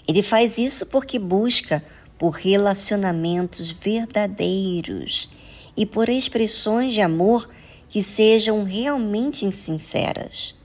Ele 0.07 0.23
faz 0.23 0.57
isso 0.57 0.85
porque 0.85 1.19
busca 1.19 1.83
por 2.17 2.31
relacionamentos 2.31 3.69
verdadeiros 3.69 5.29
e 5.77 5.85
por 5.85 6.09
expressões 6.09 6.93
de 6.93 6.99
amor 6.99 7.47
que 7.87 8.01
sejam 8.03 8.63
realmente 8.63 9.49
sinceras. 9.51 10.55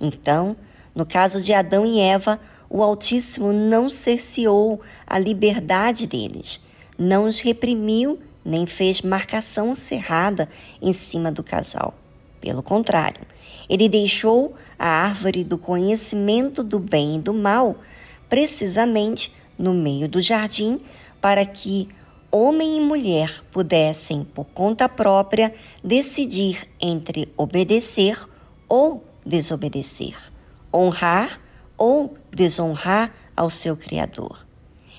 Então, 0.00 0.56
no 0.94 1.04
caso 1.04 1.42
de 1.42 1.52
Adão 1.52 1.84
e 1.84 2.00
Eva, 2.00 2.40
o 2.70 2.82
Altíssimo 2.82 3.52
não 3.52 3.90
cerceou 3.90 4.80
a 5.06 5.18
liberdade 5.18 6.06
deles, 6.06 6.60
não 6.96 7.26
os 7.26 7.40
reprimiu 7.40 8.18
nem 8.44 8.66
fez 8.66 9.00
marcação 9.00 9.74
cerrada 9.74 10.48
em 10.80 10.92
cima 10.92 11.32
do 11.32 11.42
casal. 11.42 11.94
Pelo 12.40 12.62
contrário, 12.62 13.22
ele 13.68 13.88
deixou 13.88 14.54
a 14.78 14.86
árvore 14.86 15.42
do 15.42 15.56
conhecimento 15.56 16.62
do 16.62 16.78
bem 16.78 17.16
e 17.16 17.20
do 17.20 17.32
mal 17.32 17.76
precisamente 18.28 19.32
no 19.58 19.72
meio 19.72 20.08
do 20.08 20.20
jardim 20.20 20.80
para 21.20 21.46
que 21.46 21.88
homem 22.34 22.78
e 22.78 22.80
mulher 22.80 23.42
pudessem, 23.52 24.24
por 24.24 24.46
conta 24.46 24.88
própria, 24.88 25.54
decidir 25.82 26.68
entre 26.80 27.32
obedecer 27.36 28.18
ou 28.68 29.04
desobedecer 29.24 30.34
honrar 30.74 31.40
ou 31.78 32.16
desonrar 32.32 33.14
ao 33.36 33.48
seu 33.48 33.76
Criador. 33.76 34.44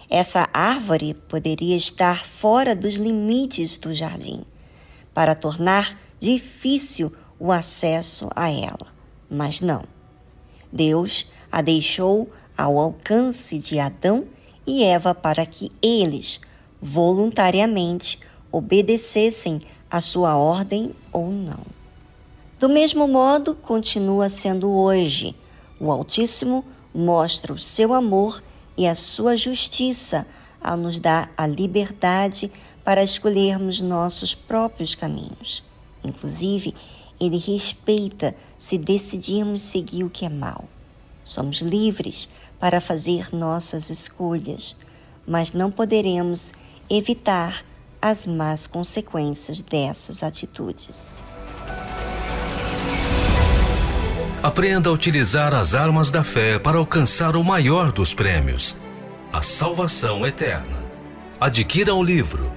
Essa 0.09 0.47
árvore 0.53 1.13
poderia 1.13 1.75
estar 1.75 2.25
fora 2.25 2.73
dos 2.73 2.95
limites 2.95 3.77
do 3.77 3.93
jardim, 3.93 4.43
para 5.13 5.35
tornar 5.35 5.97
difícil 6.19 7.11
o 7.37 7.51
acesso 7.51 8.29
a 8.35 8.49
ela. 8.49 8.93
Mas 9.29 9.59
não. 9.59 9.83
Deus 10.71 11.27
a 11.51 11.61
deixou 11.61 12.31
ao 12.57 12.79
alcance 12.79 13.57
de 13.57 13.79
Adão 13.79 14.25
e 14.65 14.83
Eva 14.83 15.13
para 15.13 15.45
que 15.45 15.71
eles, 15.81 16.39
voluntariamente, 16.81 18.19
obedecessem 18.51 19.61
a 19.89 20.01
sua 20.01 20.35
ordem 20.35 20.93
ou 21.11 21.29
não. 21.29 21.59
Do 22.59 22.69
mesmo 22.69 23.07
modo, 23.07 23.55
continua 23.55 24.29
sendo 24.29 24.69
hoje 24.69 25.35
o 25.77 25.91
Altíssimo 25.91 26.63
mostra 26.93 27.51
o 27.51 27.59
seu 27.59 27.93
amor 27.93 28.41
e 28.77 28.87
a 28.87 28.95
sua 28.95 29.35
justiça 29.35 30.25
ao 30.61 30.77
nos 30.77 30.99
dar 30.99 31.31
a 31.37 31.45
liberdade 31.45 32.49
para 32.83 33.03
escolhermos 33.03 33.81
nossos 33.81 34.33
próprios 34.33 34.95
caminhos. 34.95 35.61
Inclusive, 36.03 36.73
ele 37.19 37.37
respeita 37.37 38.33
se 38.57 38.77
decidirmos 38.77 39.61
seguir 39.61 40.05
o 40.05 40.09
que 40.09 40.25
é 40.25 40.29
mal. 40.29 40.63
Somos 41.25 41.57
livres 41.57 42.29
para 42.57 42.79
fazer 42.79 43.33
nossas 43.33 43.89
escolhas, 43.89 44.77
mas 45.27 45.51
não 45.51 45.69
poderemos 45.69 46.53
evitar 46.89 47.63
as 48.01 48.27
más 48.27 48.67
consequências 48.67 49.61
dessas 49.61 50.21
atitudes. 50.21 51.21
Aprenda 54.43 54.91
a 54.91 54.93
utilizar 54.93 55.55
as 55.55 55.73
armas 55.73 56.11
da 56.11 56.23
fé 56.23 56.59
para 56.59 56.77
alcançar 56.77 57.35
o 57.35 57.43
maior 57.43 57.91
dos 57.91 58.13
prêmios, 58.13 58.77
a 59.33 59.41
salvação 59.41 60.25
eterna. 60.25 60.85
Adquira 61.39 61.95
o 61.95 62.03
livro 62.03 62.51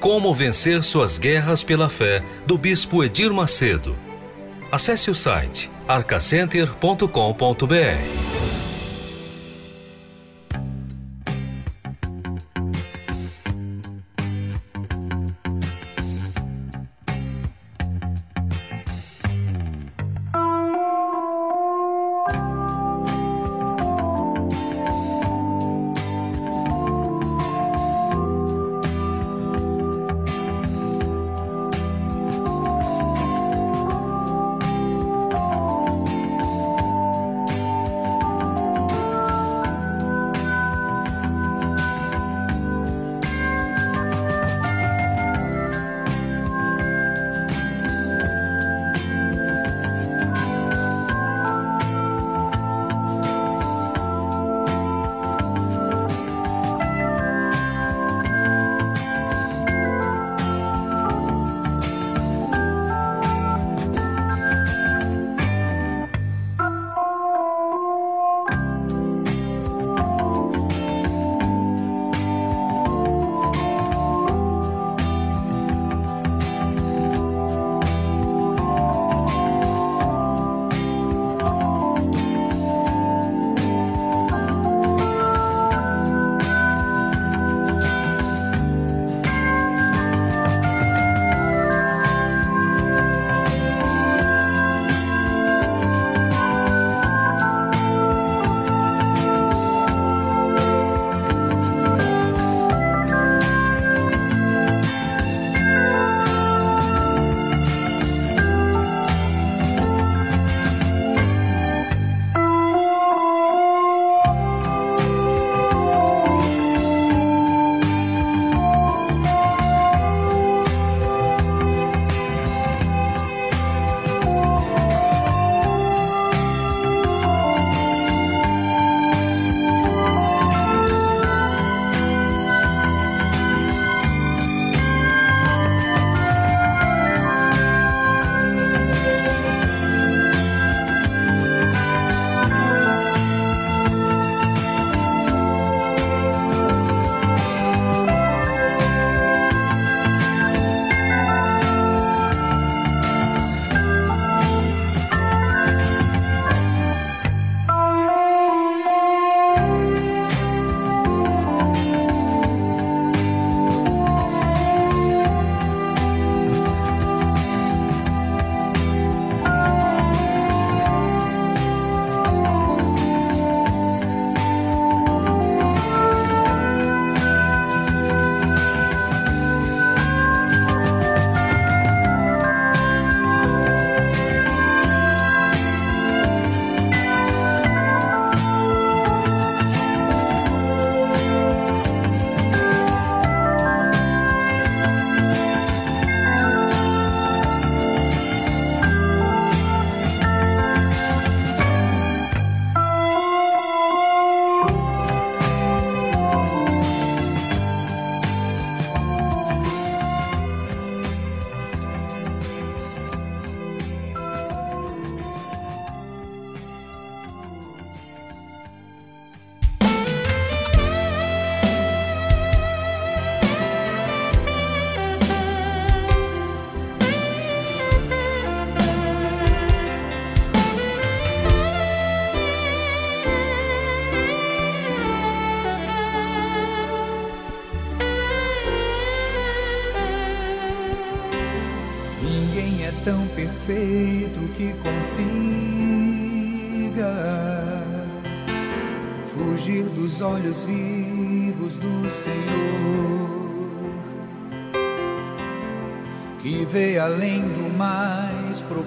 Como 0.00 0.34
Vencer 0.34 0.82
Suas 0.82 1.18
Guerras 1.18 1.62
pela 1.62 1.88
Fé, 1.88 2.24
do 2.44 2.58
Bispo 2.58 3.04
Edir 3.04 3.32
Macedo. 3.32 3.96
Acesse 4.72 5.08
o 5.08 5.14
site 5.14 5.70
arcacenter.com.br. 5.86 8.49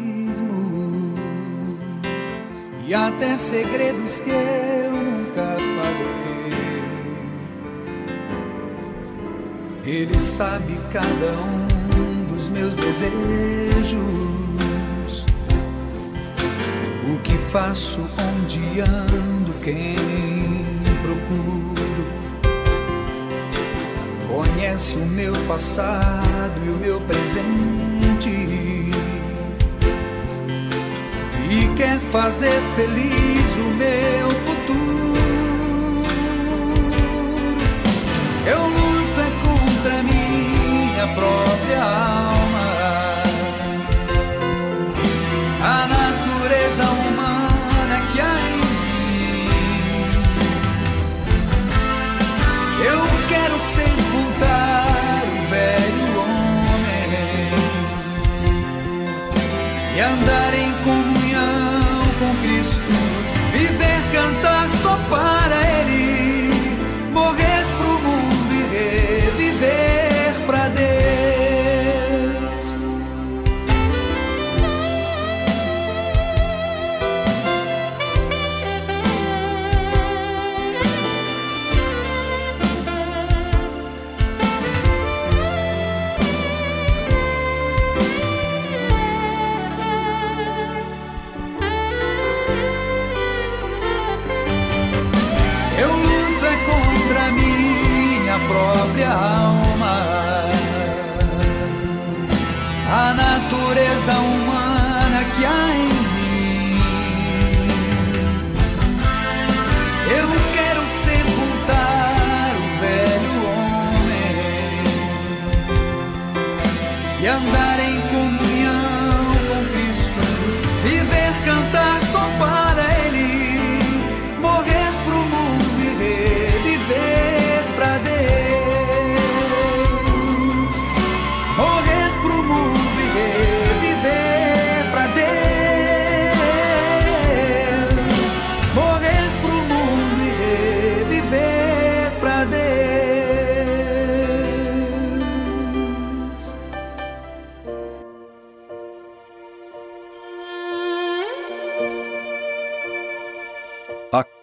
e 2.85 2.93
até 2.93 3.37
segredos 3.37 4.19
que 4.19 4.29
eu 4.29 4.91
nunca 4.91 5.57
falei. 5.57 6.47
Ele 9.85 10.19
sabe 10.19 10.77
cada 10.91 11.31
um 11.41 12.25
dos 12.25 12.49
meus 12.49 12.75
desejos 12.75 14.37
faço, 17.47 18.01
onde 18.01 18.81
ando, 18.81 19.53
quem 19.63 19.95
procuro. 21.01 21.66
Conhece 24.37 24.95
o 24.97 25.03
meu 25.03 25.33
passado 25.47 26.61
e 26.63 26.69
o 26.69 26.73
meu 26.73 27.01
presente. 27.01 28.91
quer 31.75 31.99
fazer 32.11 32.53
feliz 32.75 33.57
o 33.57 33.69
meu 33.73 34.29
futuro. 34.45 35.17
Eu 38.45 38.61
luto 38.61 39.21
é 39.21 39.31
contra 39.41 40.03
minha 40.03 41.07
própria 41.15 41.83
alma. 41.83 42.16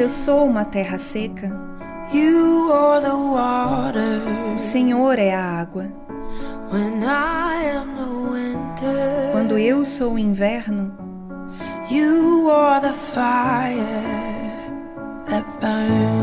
Eu 0.00 0.08
sou 0.08 0.46
uma 0.46 0.64
terra 0.64 0.98
seca, 0.98 1.50
o 4.54 4.58
Senhor 4.58 5.18
é 5.18 5.34
a 5.34 5.42
água. 5.42 5.86
Quando 9.32 9.58
eu 9.58 9.84
sou 9.84 10.14
o 10.14 10.18
inverno, 10.18 10.92
o. 11.90 13.74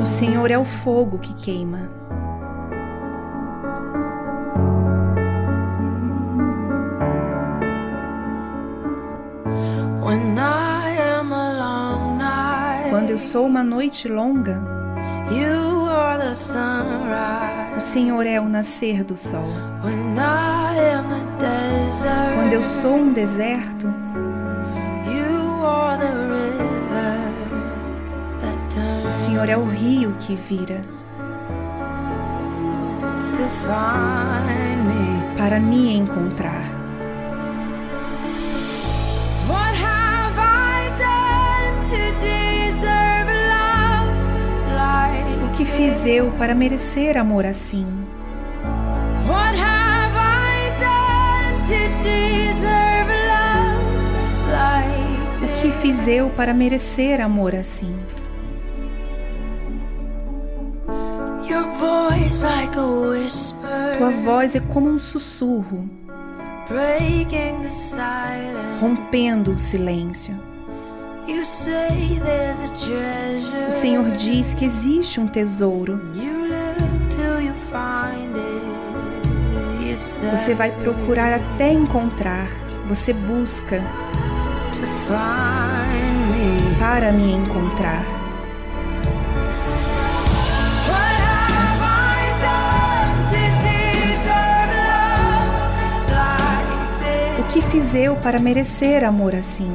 Senhor 0.06 0.52
é 0.52 0.58
o 0.58 0.66
fogo 0.66 1.20
que 1.20 1.34
queima. 1.36 1.90
When 10.04 10.38
I 10.38 10.61
eu 13.12 13.20
sou 13.20 13.46
uma 13.46 13.62
noite 13.62 14.08
longa, 14.08 14.58
o. 17.78 17.82
Senhor 17.82 18.26
é 18.26 18.40
o 18.40 18.48
nascer 18.48 19.04
do 19.04 19.18
sol. 19.18 19.44
Quando 22.36 22.54
eu 22.54 22.64
sou 22.64 22.96
um 22.96 23.12
deserto, 23.12 23.94
o 29.06 29.12
Senhor 29.12 29.50
é 29.50 29.58
o 29.58 29.66
rio 29.66 30.16
que 30.18 30.36
vira 30.36 30.82
para 35.38 35.60
me 35.60 35.98
encontrar. 35.98 36.81
Fiz 45.82 46.06
eu 46.06 46.30
para 46.34 46.54
merecer 46.54 47.18
amor 47.18 47.44
assim? 47.44 47.88
O 55.42 55.62
que 55.62 55.72
fiz 55.82 56.08
eu 56.08 56.30
para 56.30 56.54
merecer 56.54 57.20
amor 57.20 57.56
assim? 57.56 57.96
Tua 63.98 64.12
voz 64.24 64.56
é 64.56 64.60
como 64.60 64.88
um 64.88 65.00
sussurro, 65.00 65.90
rompendo 68.80 69.52
o 69.54 69.60
silêncio. 69.60 70.51
O 73.68 73.72
Senhor 73.72 74.12
diz 74.12 74.54
que 74.54 74.66
existe 74.66 75.20
um 75.20 75.28
tesouro. 75.28 76.00
Você 80.32 80.54
vai 80.54 80.72
procurar 80.72 81.34
até 81.34 81.72
encontrar. 81.72 82.48
Você 82.88 83.14
busca 83.14 83.82
para 86.80 87.12
me 87.12 87.34
encontrar. 87.34 88.04
O 97.40 97.44
que 97.54 97.62
fiz 97.62 97.96
eu 97.96 98.16
para 98.18 98.40
merecer 98.40 99.04
amor 99.04 99.36
assim? 99.36 99.72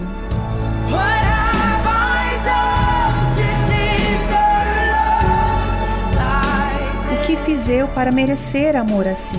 Fiz 7.46 7.68
eu 7.68 7.86
para 7.86 8.10
merecer 8.10 8.74
amor 8.74 9.06
assim? 9.06 9.38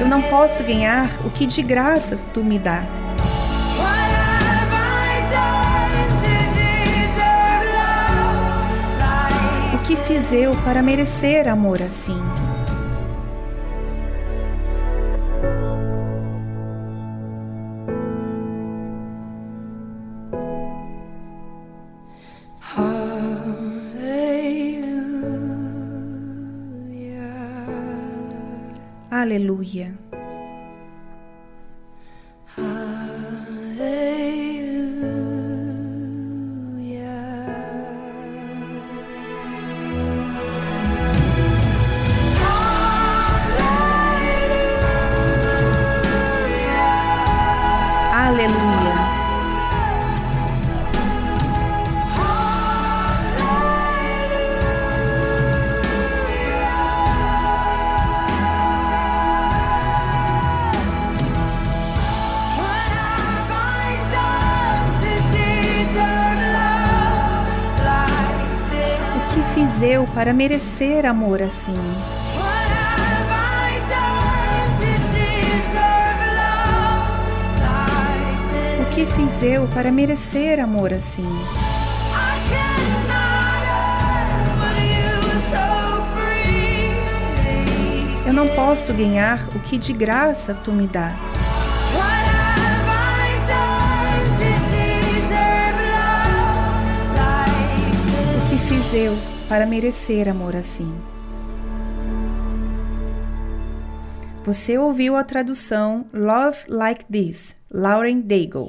Eu 0.00 0.08
não 0.08 0.20
posso 0.22 0.64
ganhar 0.64 1.08
o 1.24 1.30
que 1.30 1.46
de 1.46 1.62
graças 1.62 2.26
tu 2.34 2.42
me 2.42 2.58
dá. 2.58 2.82
O 9.74 9.78
que 9.86 9.94
fiz 9.94 10.32
eu 10.32 10.56
para 10.64 10.82
merecer 10.82 11.46
amor 11.46 11.80
assim? 11.80 12.20
here. 29.64 29.98
Para 70.14 70.32
merecer 70.32 71.04
amor 71.04 71.42
assim? 71.42 71.74
O 78.80 78.94
que 78.94 79.04
fiz 79.06 79.42
eu 79.42 79.66
para 79.74 79.90
merecer 79.90 80.60
amor 80.60 80.92
assim? 80.94 81.26
Eu 88.24 88.32
não 88.32 88.46
posso 88.48 88.94
ganhar 88.94 89.48
o 89.54 89.58
que 89.58 89.76
de 89.76 89.92
graça 89.92 90.54
tu 90.54 90.70
me 90.70 90.86
dá. 90.86 91.12
O 98.36 98.48
que 98.48 98.58
fiz 98.68 98.94
eu 98.94 99.33
para 99.48 99.66
merecer 99.66 100.28
amor 100.28 100.56
assim? 100.56 100.94
Você 104.44 104.76
ouviu 104.76 105.16
a 105.16 105.24
tradução 105.24 106.06
Love 106.12 106.58
Like 106.68 107.04
This, 107.10 107.56
Lauren 107.70 108.20
Daigle. 108.20 108.68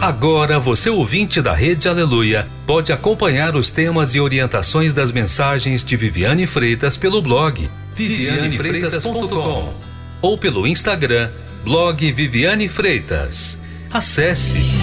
Agora 0.00 0.58
você 0.58 0.88
ouvinte 0.88 1.42
da 1.42 1.52
Rede 1.52 1.88
Aleluia 1.88 2.46
pode 2.66 2.90
acompanhar 2.90 3.54
os 3.54 3.70
temas 3.70 4.14
e 4.14 4.20
orientações 4.20 4.94
das 4.94 5.12
mensagens 5.12 5.84
de 5.84 5.94
Viviane 5.94 6.46
Freitas 6.46 6.96
pelo 6.96 7.20
blog 7.20 7.68
vivianefreitas.com 7.94 9.74
ou 10.22 10.38
pelo 10.38 10.66
Instagram 10.66 11.30
blog 11.62 12.10
Viviane 12.12 12.68
Freitas. 12.68 13.58
Acesse 13.90 14.79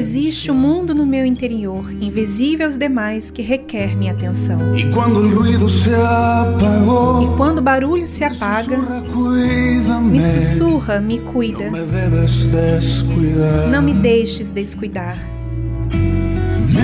existe 0.00 0.50
um 0.50 0.54
mundo 0.54 0.94
no 0.94 1.04
meu 1.04 1.24
interior, 1.26 1.92
invisível 2.00 2.66
aos 2.66 2.76
demais, 2.76 3.30
que 3.30 3.42
requer 3.42 3.96
minha 3.96 4.12
atenção. 4.12 4.76
E 4.76 4.90
quando 4.92 5.18
o 5.18 5.28
ruído 5.36 5.68
se 5.68 5.90
apagou, 5.94 7.22
E 7.22 7.36
quando 7.36 7.58
o 7.58 7.62
barulho 7.62 8.08
se 8.08 8.24
apaga, 8.24 8.76
me 8.78 10.20
sussurra, 10.20 11.00
me 11.00 11.18
cuida. 11.18 11.70
me 11.70 11.80
debes 11.80 12.46
descuidar. 12.46 13.68
Não 13.70 13.82
me 13.82 13.92
deixes 13.94 14.50
descuidar. 14.50 15.18
Me. 16.58 16.80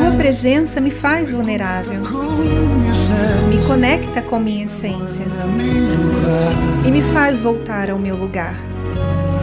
Tua 0.00 0.10
presença 0.16 0.80
me 0.80 0.90
faz 0.90 1.30
vulnerável. 1.30 2.00
Me 3.48 3.62
conecta 3.64 4.22
com 4.22 4.38
minha 4.40 4.64
essência 4.64 5.24
e 6.84 6.90
me 6.90 7.02
faz 7.12 7.40
voltar 7.40 7.90
ao 7.90 7.98
meu 7.98 8.16
lugar. 8.16 8.71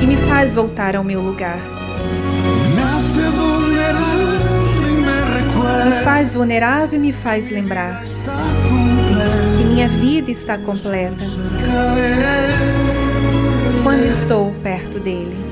E 0.00 0.06
me 0.06 0.16
faz 0.28 0.54
voltar 0.54 0.96
ao 0.96 1.04
meu 1.04 1.20
lugar. 1.20 1.58
Me 5.84 6.04
faz 6.04 6.34
vulnerável 6.34 6.98
e 6.98 7.02
me 7.02 7.12
faz 7.12 7.50
lembrar. 7.50 8.02
Que 9.58 9.64
minha 9.64 9.88
vida 9.88 10.30
está 10.30 10.58
completa. 10.58 11.24
Quando 13.82 14.04
estou 14.04 14.52
perto 14.62 15.00
dele. 15.00 15.51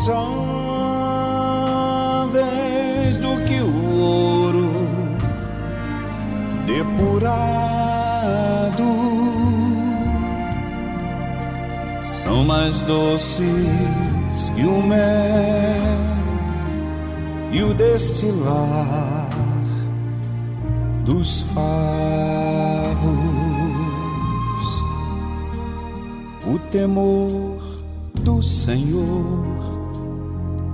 desejáveis 0.00 0.16
do 3.16 3.44
que 3.44 3.60
o 3.60 4.00
ouro 4.00 4.70
depurado. 6.66 7.50
São 12.02 12.44
mais 12.44 12.80
doces 12.80 13.44
que 14.54 14.64
o 14.64 14.82
mel 14.82 15.00
e 17.52 17.62
o 17.62 17.74
destilar 17.74 19.28
dos 21.04 21.42
favos. 21.54 22.00
O 26.46 26.58
temor 26.70 27.60
do 28.14 28.42
Senhor 28.42 29.59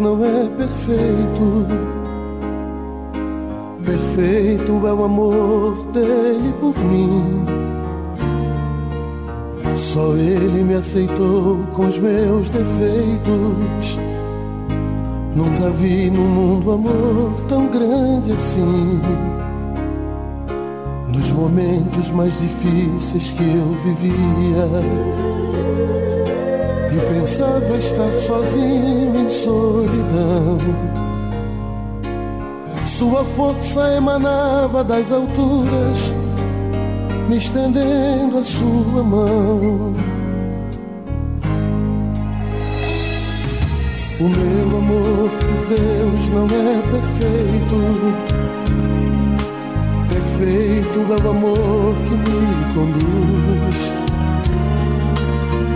Não 0.00 0.24
é 0.24 0.48
perfeito. 0.56 1.66
Perfeito 3.84 4.86
é 4.86 4.92
o 4.92 5.04
amor 5.04 5.84
dele 5.92 6.54
por 6.58 6.76
mim. 6.84 7.44
Só 9.76 10.14
ele 10.16 10.62
me 10.62 10.74
aceitou 10.74 11.58
com 11.72 11.86
os 11.86 11.98
meus 11.98 12.48
defeitos. 12.48 13.98
Nunca 15.34 15.70
vi 15.70 16.10
no 16.10 16.22
mundo 16.22 16.72
amor 16.72 17.32
tão 17.48 17.66
grande 17.68 18.32
assim. 18.32 19.00
Nos 21.08 21.30
momentos 21.30 22.10
mais 22.10 22.32
difíceis 22.38 23.30
que 23.32 23.42
eu 23.42 23.76
vivia 23.84 25.20
e 26.92 27.14
pensava 27.14 27.76
estar 27.76 28.10
sozinho 28.18 29.14
em 29.16 29.28
solidão. 29.28 30.58
Sua 32.84 33.24
força 33.24 33.94
emanava 33.94 34.82
das 34.82 35.10
alturas, 35.10 36.12
me 37.28 37.38
estendendo 37.38 38.38
a 38.38 38.42
sua 38.42 39.02
mão. 39.02 39.94
O 44.20 44.24
meu 44.24 44.76
amor 44.76 45.30
por 45.30 45.66
Deus 45.68 46.28
não 46.28 46.44
é 46.44 46.82
perfeito. 46.90 47.76
Perfeito 50.08 50.98
é 50.98 51.26
o 51.26 51.30
amor 51.30 51.94
que 52.04 52.14
me 52.16 52.74
conduz 52.74 53.99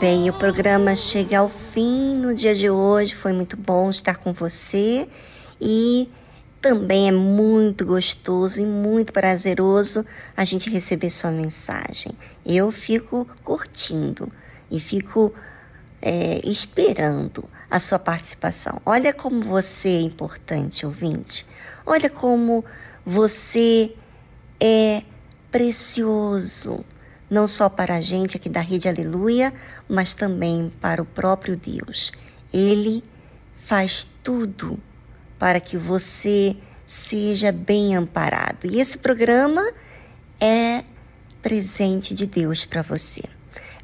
Bem, 0.00 0.30
o 0.30 0.32
programa 0.32 0.96
chega 0.96 1.40
ao 1.40 1.50
fim 1.50 2.16
no 2.16 2.34
dia 2.34 2.54
de 2.54 2.70
hoje. 2.70 3.14
Foi 3.14 3.34
muito 3.34 3.54
bom 3.54 3.90
estar 3.90 4.16
com 4.16 4.32
você 4.32 5.06
e 5.60 6.08
também 6.58 7.08
é 7.08 7.12
muito 7.12 7.84
gostoso 7.84 8.62
e 8.62 8.64
muito 8.64 9.12
prazeroso 9.12 10.06
a 10.34 10.42
gente 10.42 10.70
receber 10.70 11.10
sua 11.10 11.30
mensagem. 11.30 12.12
Eu 12.46 12.72
fico 12.72 13.28
curtindo 13.44 14.32
e 14.70 14.80
fico 14.80 15.34
é, 16.00 16.40
esperando 16.48 17.44
a 17.70 17.78
sua 17.78 17.98
participação. 17.98 18.80
Olha 18.86 19.12
como 19.12 19.42
você 19.42 19.90
é 19.90 20.00
importante, 20.00 20.86
ouvinte. 20.86 21.44
Olha 21.84 22.08
como 22.08 22.64
você 23.04 23.92
é 24.58 25.02
precioso, 25.50 26.86
não 27.30 27.46
só 27.46 27.68
para 27.68 27.96
a 27.96 28.00
gente 28.00 28.36
aqui 28.36 28.48
da 28.48 28.60
Rede 28.60 28.88
Aleluia, 28.88 29.54
mas 29.88 30.12
também 30.12 30.72
para 30.80 31.00
o 31.00 31.06
próprio 31.06 31.56
Deus. 31.56 32.12
Ele 32.52 33.04
faz 33.64 34.08
tudo 34.22 34.78
para 35.38 35.60
que 35.60 35.76
você 35.76 36.56
seja 36.86 37.52
bem 37.52 37.94
amparado. 37.94 38.66
E 38.66 38.80
esse 38.80 38.98
programa 38.98 39.64
é 40.40 40.82
presente 41.40 42.14
de 42.14 42.26
Deus 42.26 42.64
para 42.64 42.82
você. 42.82 43.22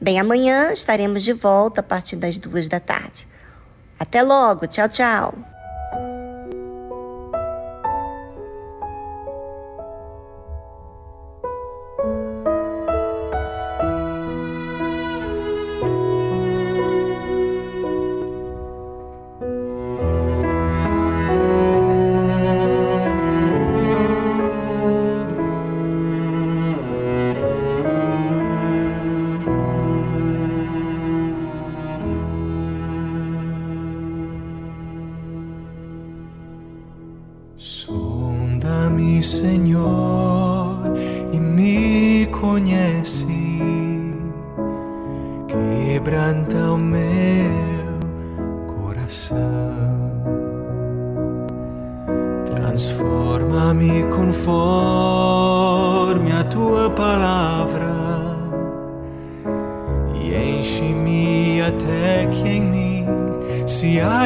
Bem, 0.01 0.19
amanhã 0.19 0.73
estaremos 0.73 1.23
de 1.23 1.33
volta 1.33 1.81
a 1.81 1.85
partir 1.85 2.17
das 2.17 2.37
duas 2.37 2.69
da 2.69 2.81
tarde. 2.81 3.27
Até 3.99 4.23
logo, 4.23 4.67
tchau, 4.67 4.89
tchau. 4.89 5.56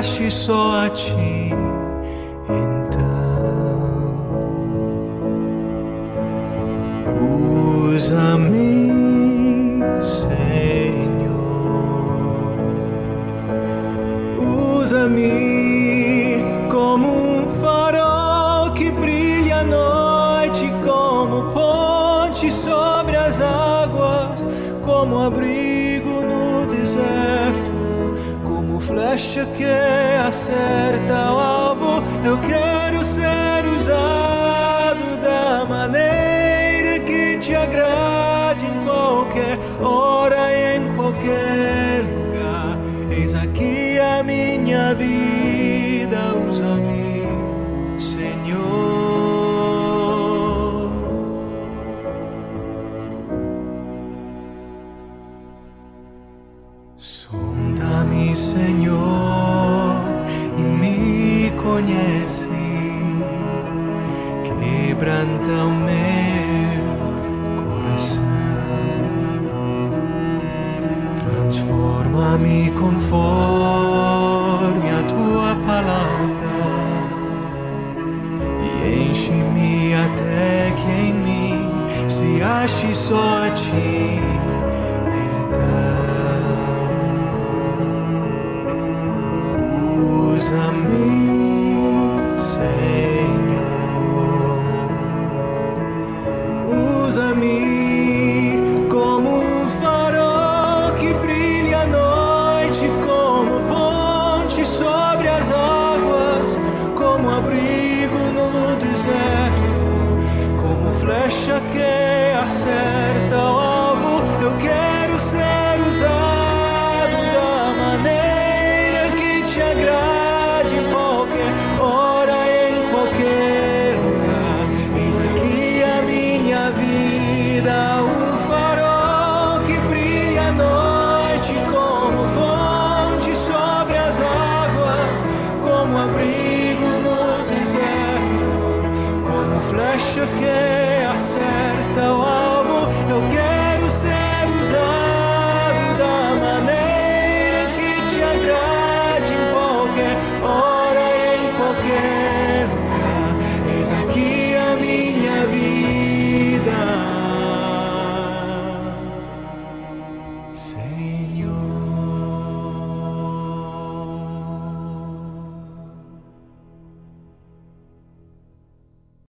Ache 0.01 0.31
só 0.31 0.85
a 0.85 0.89
ti. 0.89 1.60